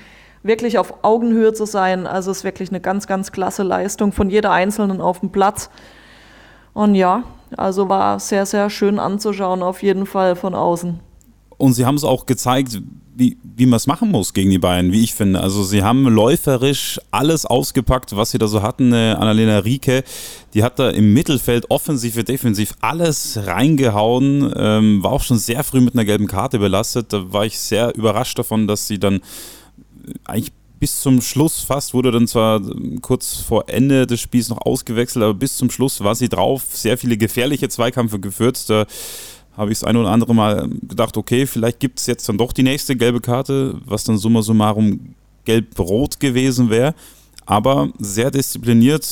[0.42, 2.06] wirklich auf Augenhöhe zu sein.
[2.06, 5.70] Also ist wirklich eine ganz, ganz klasse Leistung von jeder Einzelnen auf dem Platz.
[6.72, 7.24] Und ja,
[7.56, 11.00] also war sehr, sehr schön anzuschauen, auf jeden Fall von außen.
[11.60, 12.80] Und sie haben es auch gezeigt,
[13.14, 15.40] wie, wie man es machen muss gegen die Bayern, wie ich finde.
[15.40, 18.94] Also sie haben läuferisch alles ausgepackt, was sie da so hatten.
[18.94, 20.02] Äh, Annalena Rieke,
[20.54, 25.62] die hat da im Mittelfeld offensiv wie defensiv alles reingehauen, ähm, war auch schon sehr
[25.62, 27.12] früh mit einer gelben Karte belastet.
[27.12, 29.20] Da war ich sehr überrascht davon, dass sie dann äh,
[30.24, 32.62] eigentlich bis zum Schluss fast, wurde dann zwar
[33.02, 36.96] kurz vor Ende des Spiels noch ausgewechselt, aber bis zum Schluss war sie drauf, sehr
[36.96, 38.68] viele gefährliche Zweikämpfe geführt.
[38.70, 38.86] Da
[39.56, 42.52] habe ich das eine oder andere Mal gedacht, okay, vielleicht gibt es jetzt dann doch
[42.52, 46.94] die nächste gelbe Karte, was dann summa summarum gelb-rot gewesen wäre.
[47.50, 49.04] Aber sehr diszipliniert,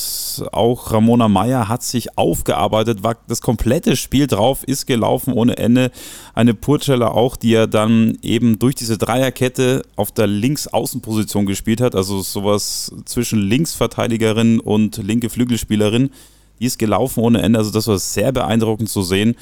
[0.53, 5.91] auch Ramona Meyer hat sich aufgearbeitet, war das komplette Spiel drauf, ist gelaufen ohne Ende.
[6.33, 11.95] Eine Purcella auch, die er dann eben durch diese Dreierkette auf der Linksaußenposition gespielt hat,
[11.95, 16.09] also sowas zwischen Linksverteidigerin und linke Flügelspielerin.
[16.61, 19.35] Die ist gelaufen ohne Ende, also das war sehr beeindruckend zu sehen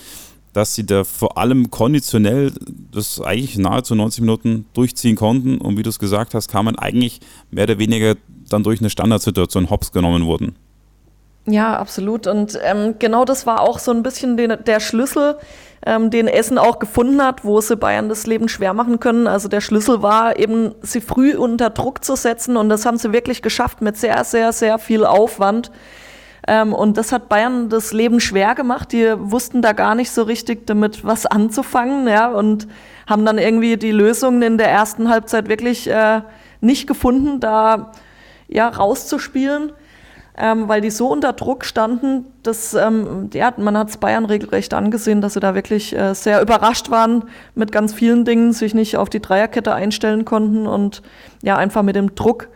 [0.53, 2.51] dass sie da vor allem konditionell
[2.91, 5.59] das eigentlich nahezu 90 Minuten durchziehen konnten.
[5.59, 7.19] Und wie du es gesagt hast, kam man eigentlich
[7.51, 8.15] mehr oder weniger
[8.49, 10.55] dann durch eine Standardsituation hops genommen wurden.
[11.49, 12.27] Ja, absolut.
[12.27, 15.37] Und ähm, genau das war auch so ein bisschen den, der Schlüssel,
[15.85, 19.27] ähm, den Essen auch gefunden hat, wo sie Bayern das Leben schwer machen können.
[19.27, 22.57] Also der Schlüssel war eben, sie früh unter Druck zu setzen.
[22.57, 25.71] Und das haben sie wirklich geschafft mit sehr, sehr, sehr viel Aufwand.
[26.47, 28.93] Ähm, und das hat Bayern das Leben schwer gemacht.
[28.93, 32.67] Die wussten da gar nicht so richtig damit was anzufangen, ja, und
[33.05, 36.21] haben dann irgendwie die Lösungen in der ersten Halbzeit wirklich äh,
[36.61, 37.91] nicht gefunden, da
[38.47, 39.73] ja rauszuspielen.
[40.39, 44.71] Ähm, weil die so unter Druck standen, dass ähm, ja, man hat es Bayern regelrecht
[44.75, 47.23] angesehen, dass sie da wirklich äh, sehr überrascht waren
[47.55, 51.01] mit ganz vielen Dingen, sich nicht auf die Dreierkette einstellen konnten und
[51.41, 52.49] ja einfach mit dem Druck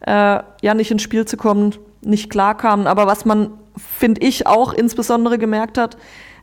[0.00, 2.86] äh, ja nicht ins Spiel zu kommen, nicht klar kamen.
[2.86, 5.96] Aber was man, finde ich, auch insbesondere gemerkt hat,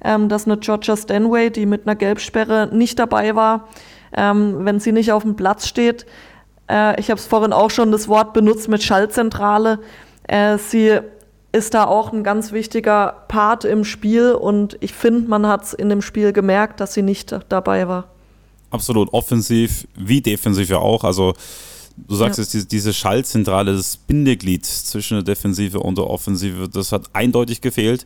[0.03, 3.67] ähm, dass eine Georgia Stanway, die mit einer Gelbsperre nicht dabei war,
[4.13, 6.05] ähm, wenn sie nicht auf dem Platz steht,
[6.69, 9.79] äh, ich habe es vorhin auch schon das Wort benutzt mit Schaltzentrale,
[10.27, 10.99] äh, sie
[11.51, 15.73] ist da auch ein ganz wichtiger Part im Spiel und ich finde, man hat es
[15.73, 18.09] in dem Spiel gemerkt, dass sie nicht dabei war.
[18.71, 21.05] Absolut offensiv wie defensiv ja auch.
[21.05, 21.33] Also
[21.97, 26.91] Du sagst jetzt, diese, diese Schaltzentrale, das Bindeglied zwischen der Defensive und der Offensive, das
[26.91, 28.05] hat eindeutig gefehlt.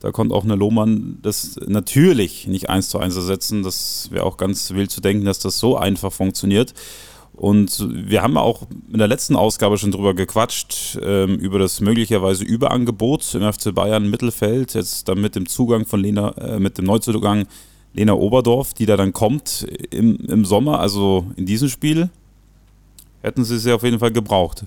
[0.00, 3.62] Da konnte auch eine Lohmann das natürlich nicht eins zu eins ersetzen.
[3.62, 6.74] Das wäre auch ganz wild zu denken, dass das so einfach funktioniert.
[7.34, 12.44] Und wir haben auch in der letzten Ausgabe schon drüber gequatscht, ähm, über das möglicherweise
[12.44, 16.84] Überangebot im FC Bayern Mittelfeld, jetzt dann mit dem Zugang von Lena, äh, mit dem
[16.84, 17.46] Neuzugang
[17.94, 22.10] Lena Oberdorf, die da dann kommt im, im Sommer, also in diesem Spiel,
[23.22, 24.64] hätten sie sie auf jeden Fall gebraucht.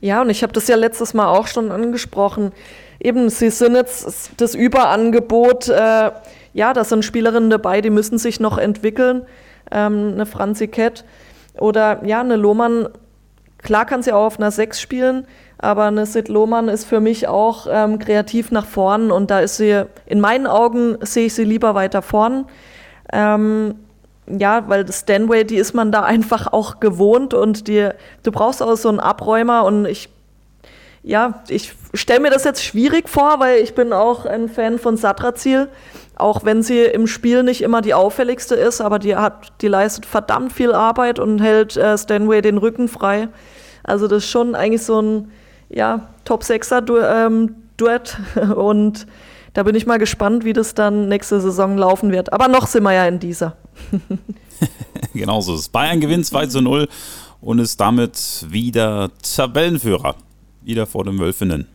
[0.00, 2.52] Ja, und ich habe das ja letztes Mal auch schon angesprochen.
[3.00, 6.10] Eben, sie sind jetzt das Überangebot, äh,
[6.52, 9.22] ja, da sind Spielerinnen dabei, die müssen sich noch entwickeln.
[9.70, 11.04] Ähm, eine Franzi Kett
[11.58, 12.88] oder ja, eine Lohmann,
[13.58, 15.26] klar kann sie auch auf einer 6 spielen,
[15.58, 19.58] aber eine Sid Lohmann ist für mich auch ähm, kreativ nach vorn und da ist
[19.58, 22.46] sie, in meinen Augen sehe ich sie lieber weiter vorn.
[23.12, 23.74] Ähm,
[24.38, 27.88] ja, weil Stanway, die ist man da einfach auch gewohnt und die,
[28.22, 30.08] du brauchst auch so einen Abräumer und ich,
[31.02, 34.96] ja, ich stelle mir das jetzt schwierig vor, weil ich bin auch ein Fan von
[34.96, 35.68] Satrazil,
[36.16, 40.06] auch wenn sie im Spiel nicht immer die auffälligste ist, aber die hat, die leistet
[40.06, 43.28] verdammt viel Arbeit und hält äh, Stanway den Rücken frei.
[43.82, 45.32] Also das ist schon eigentlich so ein,
[45.68, 49.06] ja, Top-6er-Duett ähm, und
[49.52, 52.32] da bin ich mal gespannt, wie das dann nächste Saison laufen wird.
[52.32, 53.56] Aber noch sind wir ja in dieser.
[55.14, 55.68] genau so ist es.
[55.68, 56.88] Bayern gewinnt 2 zu 0
[57.40, 60.14] und ist damit wieder Tabellenführer.
[60.62, 61.66] Wieder vor den Wölfinnen.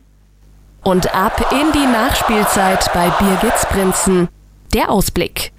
[0.84, 4.28] Und ab in die Nachspielzeit bei Birgits Prinzen.
[4.72, 5.52] Der Ausblick.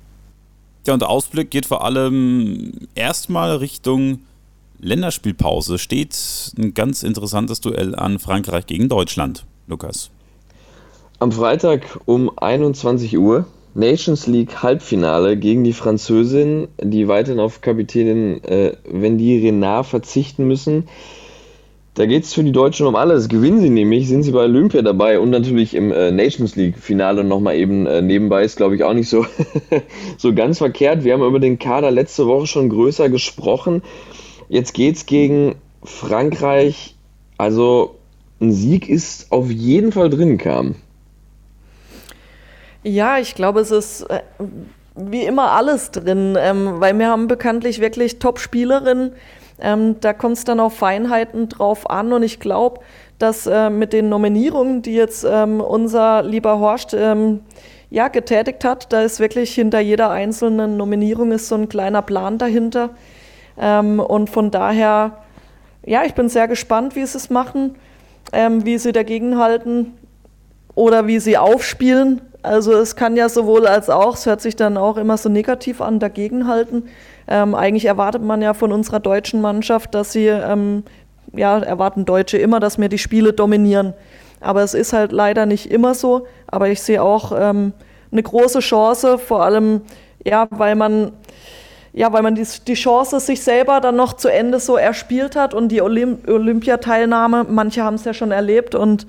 [0.85, 4.21] Ja, und der Ausblick geht vor allem erstmal Richtung
[4.79, 5.79] Länderspielpause.
[5.79, 6.15] Steht
[6.57, 9.45] ein ganz interessantes Duell an Frankreich gegen Deutschland.
[9.67, 10.11] Lukas.
[11.19, 18.43] Am Freitag um 21 Uhr Nations League Halbfinale gegen die Französin, die weiterhin auf Kapitänin
[18.43, 20.87] äh, Wendy Renard verzichten müssen.
[21.95, 23.29] Da geht es für die Deutschen um alles.
[23.29, 27.23] Gewinnen sie nämlich, sind sie bei Olympia dabei und natürlich im äh, Nations League Finale
[27.23, 29.25] nochmal eben äh, nebenbei ist, glaube ich, auch nicht so,
[30.19, 31.03] so ganz verkehrt.
[31.03, 33.81] Wir haben über den Kader letzte Woche schon größer gesprochen.
[34.49, 36.95] Jetzt geht es gegen Frankreich.
[37.39, 37.95] Also
[38.39, 40.75] ein Sieg ist auf jeden Fall drin, kam.
[42.87, 44.21] Ja, ich glaube, es ist äh,
[44.95, 49.11] wie immer alles drin, ähm, weil wir haben bekanntlich wirklich Top-Spielerinnen.
[49.59, 52.79] Ähm, da kommt es dann auf Feinheiten drauf an und ich glaube,
[53.19, 57.41] dass äh, mit den Nominierungen, die jetzt ähm, unser lieber Horst ähm,
[57.89, 62.37] ja, getätigt hat, da ist wirklich hinter jeder einzelnen Nominierung ist so ein kleiner Plan
[62.37, 62.91] dahinter.
[63.59, 65.17] Ähm, und von daher,
[65.85, 67.75] ja, ich bin sehr gespannt, wie sie es machen,
[68.31, 69.97] ähm, wie sie dagegenhalten
[70.73, 72.21] oder wie sie aufspielen.
[72.47, 75.81] Also es kann ja sowohl als auch, es hört sich dann auch immer so negativ
[75.81, 76.89] an, dagegenhalten.
[77.27, 80.83] Ähm, eigentlich erwartet man ja von unserer deutschen Mannschaft, dass sie, ähm,
[81.33, 83.93] ja, erwarten Deutsche immer, dass wir die Spiele dominieren.
[84.39, 86.25] Aber es ist halt leider nicht immer so.
[86.47, 87.73] Aber ich sehe auch ähm,
[88.11, 89.81] eine große Chance, vor allem,
[90.23, 91.11] ja, weil man,
[91.93, 95.53] ja, weil man die, die Chance sich selber dann noch zu Ende so erspielt hat
[95.53, 99.07] und die Olymp Olympiateilnahme, manche haben es ja schon erlebt und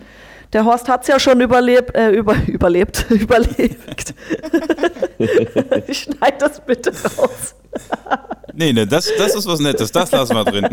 [0.52, 4.14] der Horst hat es ja schon überlebt, äh, über, überlebt, überlebt.
[5.88, 7.54] ich schneide das bitte raus.
[8.54, 10.68] nee, nee, das, das ist was Nettes, das lassen wir drin.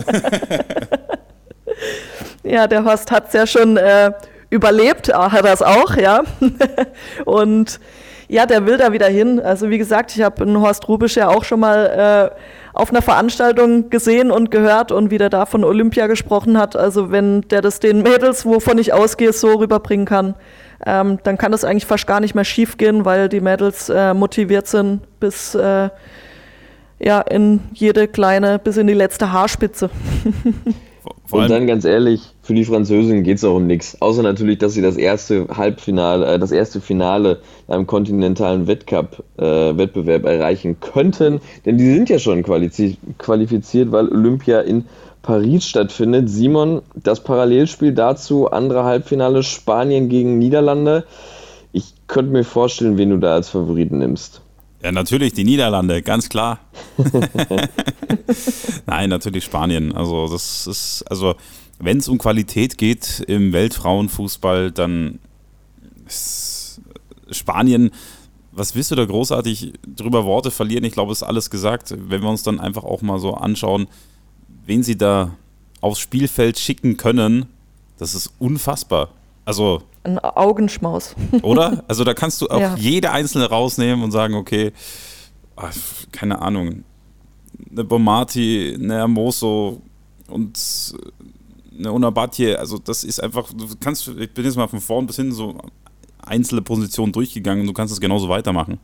[2.44, 4.12] ja, der Horst hat es ja schon äh,
[4.50, 6.24] überlebt, hat er es auch, ja.
[7.26, 7.80] Und
[8.28, 9.40] ja, der will da wieder hin.
[9.40, 12.40] Also wie gesagt, ich habe einen Horst Rubisch ja auch schon mal äh,
[12.74, 16.76] auf einer Veranstaltung gesehen und gehört und wie der da von Olympia gesprochen hat.
[16.76, 20.36] Also wenn der das den Mädels, wovon ich ausgehe, so rüberbringen kann,
[20.86, 24.14] ähm, dann kann das eigentlich fast gar nicht mehr schief gehen, weil die Mädels äh,
[24.14, 25.90] motiviert sind bis äh,
[27.00, 29.90] ja, in jede kleine, bis in die letzte Haarspitze.
[31.32, 34.00] und dann ganz ehrlich, für die Französin geht es auch um nichts.
[34.00, 39.76] Außer natürlich, dass sie das erste Halbfinale, äh, das erste Finale einem kontinentalen Wettcup, äh,
[39.76, 41.42] Wettbewerb erreichen könnten.
[41.66, 44.86] Denn die sind ja schon qualifiziert, weil Olympia in
[45.24, 46.30] Paris stattfindet.
[46.30, 51.06] Simon, das Parallelspiel dazu, andere Halbfinale Spanien gegen Niederlande.
[51.72, 54.42] Ich könnte mir vorstellen, wen du da als Favoriten nimmst.
[54.84, 56.60] Ja, natürlich die Niederlande, ganz klar.
[58.86, 59.94] Nein, natürlich Spanien.
[59.94, 61.34] Also das ist, also
[61.80, 65.20] wenn es um Qualität geht im Weltfrauenfußball, dann
[66.06, 66.82] ist
[67.32, 67.92] Spanien,
[68.52, 70.86] was willst du da großartig drüber Worte verlieren?
[70.86, 71.94] Ich glaube, es ist alles gesagt.
[71.98, 73.88] Wenn wir uns dann einfach auch mal so anschauen,
[74.66, 75.36] wen sie da
[75.82, 77.48] aufs Spielfeld schicken können,
[77.98, 79.10] das ist unfassbar.
[79.44, 81.16] Also ein Augenschmaus.
[81.42, 81.84] Oder?
[81.88, 82.76] Also da kannst du auch ja.
[82.78, 84.72] jede einzelne rausnehmen und sagen, okay,
[85.56, 85.76] ach,
[86.12, 86.84] keine Ahnung,
[87.72, 89.82] eine Bomati, eine Hermoso
[90.28, 90.58] und
[91.78, 95.16] eine Unabatje, also das ist einfach, du kannst, ich bin jetzt mal von vorn bis
[95.16, 95.56] hin so
[96.24, 98.80] einzelne Positionen durchgegangen und du kannst es genauso weitermachen.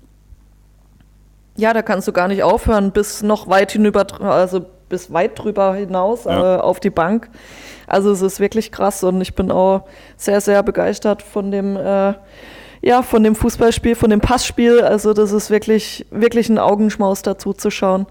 [1.57, 5.75] Ja, da kannst du gar nicht aufhören, bis noch weit hinüber, also bis weit drüber
[5.75, 6.57] hinaus ja.
[6.57, 7.29] äh, auf die Bank.
[7.87, 9.85] Also es ist wirklich krass und ich bin auch
[10.17, 12.13] sehr, sehr begeistert von dem, äh,
[12.81, 14.81] ja, von dem Fußballspiel, von dem Passspiel.
[14.81, 18.05] Also das ist wirklich, wirklich ein Augenschmaus dazu zu schauen.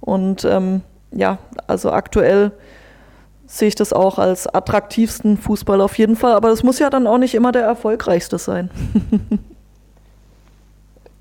[0.00, 2.52] Und ähm, ja, also aktuell
[3.58, 6.32] sehe ich das auch als attraktivsten Fußball auf jeden Fall.
[6.32, 8.70] Aber das muss ja dann auch nicht immer der erfolgreichste sein.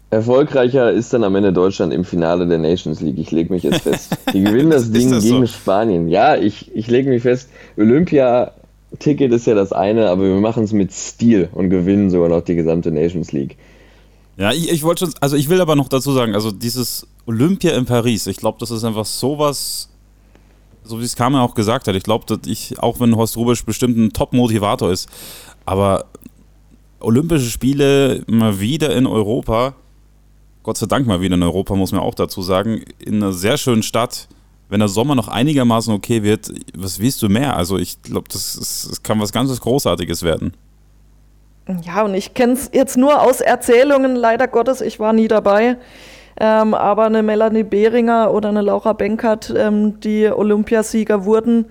[0.09, 3.17] Erfolgreicher ist dann am Ende Deutschland im Finale der Nations League.
[3.17, 4.15] Ich lege mich jetzt fest.
[4.31, 5.47] Die gewinnen das Ding das gegen so?
[5.47, 6.07] Spanien.
[6.07, 7.49] Ja, ich, ich lege mich fest.
[7.77, 12.41] Olympia-Ticket ist ja das eine, aber wir machen es mit Stil und gewinnen sogar noch
[12.41, 13.57] die gesamte Nations League.
[14.37, 17.71] Ja, ich, ich wollte schon, also ich will aber noch dazu sagen, also dieses Olympia
[17.71, 19.89] in Paris, ich glaube, das ist einfach sowas,
[20.83, 23.63] so wie es Carmen auch gesagt hat, ich glaube, dass ich, auch wenn Horst Rubisch
[23.65, 25.09] bestimmt ein Top-Motivator ist,
[25.65, 26.05] aber
[26.99, 29.75] Olympische Spiele mal wieder in Europa,
[30.63, 33.57] Gott sei Dank mal wieder in Europa, muss man auch dazu sagen, in einer sehr
[33.57, 34.27] schönen Stadt.
[34.69, 37.57] Wenn der Sommer noch einigermaßen okay wird, was willst du mehr?
[37.57, 40.53] Also ich glaube, das, das kann was ganz Großartiges werden.
[41.83, 45.77] Ja, und ich kenne es jetzt nur aus Erzählungen, leider Gottes, ich war nie dabei.
[46.39, 51.65] Ähm, aber eine Melanie Behringer oder eine Laura Benkert, ähm, die Olympiasieger wurden,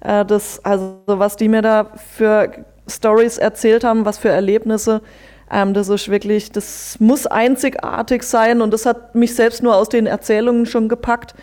[0.00, 2.50] äh, das, also was die mir da für
[2.88, 5.02] Stories erzählt haben, was für Erlebnisse,
[5.50, 9.88] ähm, das ist wirklich, das muss einzigartig sein und das hat mich selbst nur aus
[9.88, 11.34] den Erzählungen schon gepackt.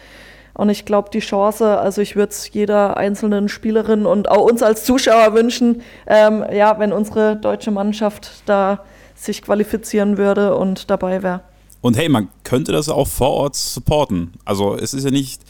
[0.54, 4.64] Und ich glaube, die Chance, also ich würde es jeder einzelnen Spielerin und auch uns
[4.64, 8.80] als Zuschauer wünschen, ähm, ja, wenn unsere deutsche Mannschaft da
[9.16, 11.42] sich qualifizieren würde und dabei wäre.
[11.86, 14.32] Und hey, man könnte das auch vor Ort supporten.
[14.44, 15.44] Also es ist ja nicht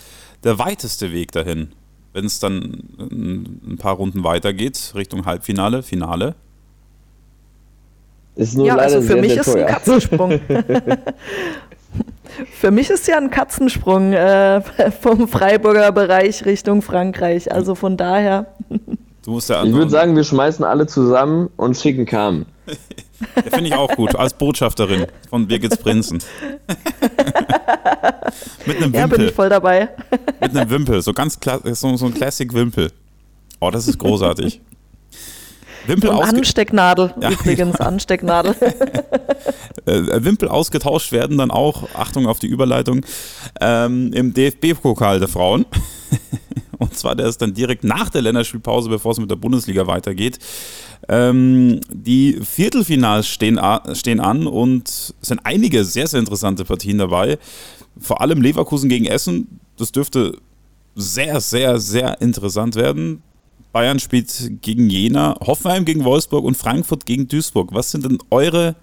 [0.44, 1.72] der weiteste Weg dahin,
[2.12, 6.36] wenn es dann ein paar Runden weitergeht, Richtung Halbfinale, Finale.
[8.36, 9.66] Ist nur ja, also für sehr, mich sehr ist teuer.
[9.66, 10.32] ein Katzensprung.
[12.60, 14.62] für mich ist ja ein Katzensprung äh,
[15.02, 17.50] vom Freiburger Bereich Richtung Frankreich.
[17.50, 18.48] Also von daher.
[19.24, 22.46] Du musst ja ich würde sagen, wir schmeißen alle zusammen und schicken Carmen.
[23.36, 26.22] ja, Finde ich auch gut, als Botschafterin von Birgits Prinzen.
[28.66, 29.00] Mit einem Wimpel.
[29.00, 29.90] Ja, bin ich voll dabei.
[30.42, 32.92] Mit einem Wimpel, so ganz so, so ein Classic-Wimpel.
[33.60, 34.62] Oh, das ist großartig.
[35.88, 37.90] Wimpel Und Anstecknadel, ja, übrigens, genau.
[37.90, 38.56] Anstecknadel.
[39.88, 43.06] Äh, Wimpel ausgetauscht werden dann auch, Achtung auf die Überleitung,
[43.62, 45.68] ähm, im DFB-Pokal der Frauen.
[46.78, 50.40] Und zwar der ist dann direkt nach der Länderspielpause, bevor es mit der Bundesliga weitergeht.
[51.08, 53.60] Ähm, die Viertelfinals stehen,
[53.94, 57.38] stehen an und es sind einige sehr, sehr interessante Partien dabei.
[58.00, 59.60] Vor allem Leverkusen gegen Essen.
[59.78, 60.38] Das dürfte
[60.96, 63.22] sehr, sehr, sehr interessant werden.
[63.72, 67.74] Bayern spielt gegen Jena, Hoffenheim gegen Wolfsburg und Frankfurt gegen Duisburg.
[67.74, 68.76] Was sind denn eure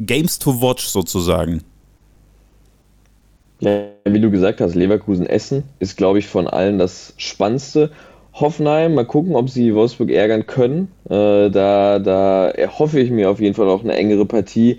[0.00, 1.62] Games to watch sozusagen?
[3.60, 7.90] Ja, wie du gesagt hast, Leverkusen-Essen ist, glaube ich, von allen das Spannendste.
[8.32, 10.90] Hoffenheim, mal gucken, ob sie Wolfsburg ärgern können.
[11.08, 14.78] Äh, da, da erhoffe ich mir auf jeden Fall auch eine engere Partie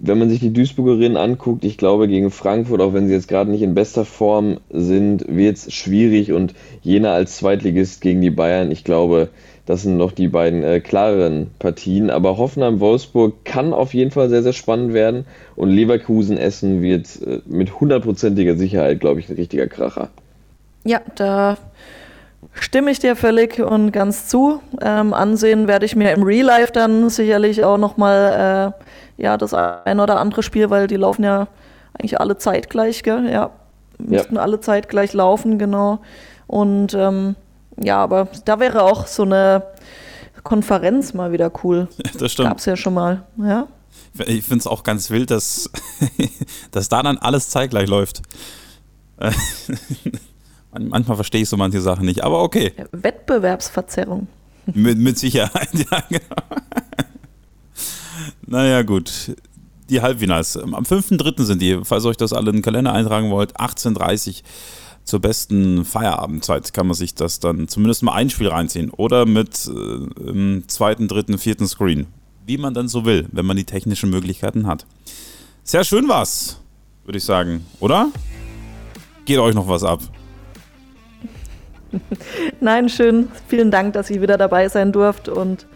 [0.00, 3.50] wenn man sich die Duisburgerinnen anguckt, ich glaube gegen Frankfurt, auch wenn sie jetzt gerade
[3.50, 8.70] nicht in bester Form sind, wird es schwierig und Jena als Zweitligist gegen die Bayern,
[8.70, 9.30] ich glaube,
[9.66, 12.08] das sind noch die beiden äh, klareren Partien.
[12.08, 15.26] Aber Hoffenheim-Wolfsburg kann auf jeden Fall sehr, sehr spannend werden
[15.56, 20.10] und Leverkusen-Essen wird äh, mit hundertprozentiger Sicherheit, glaube ich, ein richtiger Kracher.
[20.84, 21.58] Ja, da
[22.52, 24.60] stimme ich dir völlig und ganz zu.
[24.80, 28.85] Ähm, ansehen werde ich mir im Real Life dann sicherlich auch nochmal äh,
[29.16, 31.48] ja, das ein oder andere Spiel, weil die laufen ja
[31.98, 33.30] eigentlich alle zeitgleich, gell?
[33.30, 33.50] Ja,
[33.98, 34.42] müssten ja.
[34.42, 36.00] alle zeitgleich laufen, genau.
[36.46, 37.36] Und ähm,
[37.78, 39.62] ja, aber da wäre auch so eine
[40.42, 41.88] Konferenz mal wieder cool.
[42.18, 42.48] Das stimmt.
[42.48, 43.66] Gab es ja schon mal, ja.
[44.26, 45.70] Ich finde es auch ganz wild, dass,
[46.70, 48.22] dass da dann alles zeitgleich läuft.
[50.78, 52.72] Manchmal verstehe ich so manche Sachen nicht, aber okay.
[52.92, 54.28] Wettbewerbsverzerrung.
[54.74, 56.42] Mit, mit Sicherheit, ja, genau.
[58.46, 59.36] Naja, gut.
[59.88, 60.56] Die Halbfinals.
[60.56, 61.42] Am 5.3.
[61.44, 64.34] sind die, falls euch das alle in den Kalender eintragen wollt, 18.30 Uhr
[65.04, 68.90] zur besten Feierabendzeit kann man sich das dann zumindest mal ein Spiel reinziehen.
[68.90, 72.08] Oder mit äh, zweiten, dritten, vierten Screen.
[72.44, 74.84] Wie man dann so will, wenn man die technischen Möglichkeiten hat.
[75.62, 76.60] Sehr schön war's,
[77.04, 78.08] würde ich sagen, oder?
[79.24, 80.00] Geht euch noch was ab?
[82.60, 83.28] Nein, schön.
[83.48, 85.66] Vielen Dank, dass ihr wieder dabei sein durft und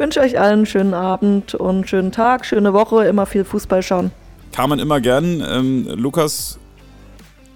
[0.00, 3.82] wünsche euch allen einen schönen Abend und einen schönen Tag, schöne Woche, immer viel Fußball
[3.82, 4.10] schauen.
[4.50, 5.44] Kann man immer gern.
[5.46, 6.58] Ähm, Lukas,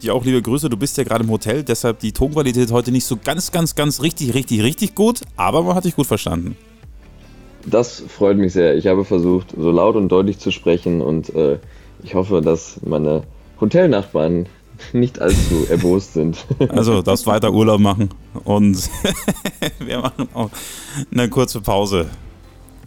[0.02, 0.68] dir auch liebe Grüße.
[0.68, 4.02] Du bist ja gerade im Hotel, deshalb die Tonqualität heute nicht so ganz, ganz, ganz
[4.02, 6.56] richtig, richtig, richtig gut, aber man hat dich gut verstanden.
[7.64, 8.76] Das freut mich sehr.
[8.76, 11.58] Ich habe versucht, so laut und deutlich zu sprechen und äh,
[12.02, 13.22] ich hoffe, dass meine
[13.58, 14.46] Hotelnachbarn
[14.92, 16.44] nicht allzu erbost sind.
[16.68, 18.10] Also, darfst weiter Urlaub machen
[18.44, 18.90] und
[19.78, 20.50] wir machen auch
[21.10, 22.10] eine kurze Pause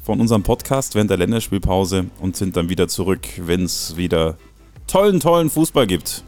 [0.08, 4.38] von unserem Podcast während der Länderspielpause und sind dann wieder zurück, wenn es wieder
[4.88, 6.24] tollen, tollen Fußball gibt.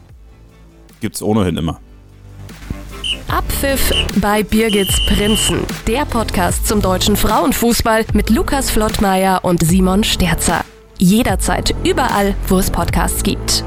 [1.00, 1.80] Gibt es ohnehin immer.
[3.28, 10.62] Abpfiff bei Birgits Prinzen, der Podcast zum deutschen Frauenfußball mit Lukas Flottmeier und Simon Sterzer.
[10.98, 13.64] Jederzeit, überall, wo es Podcasts gibt.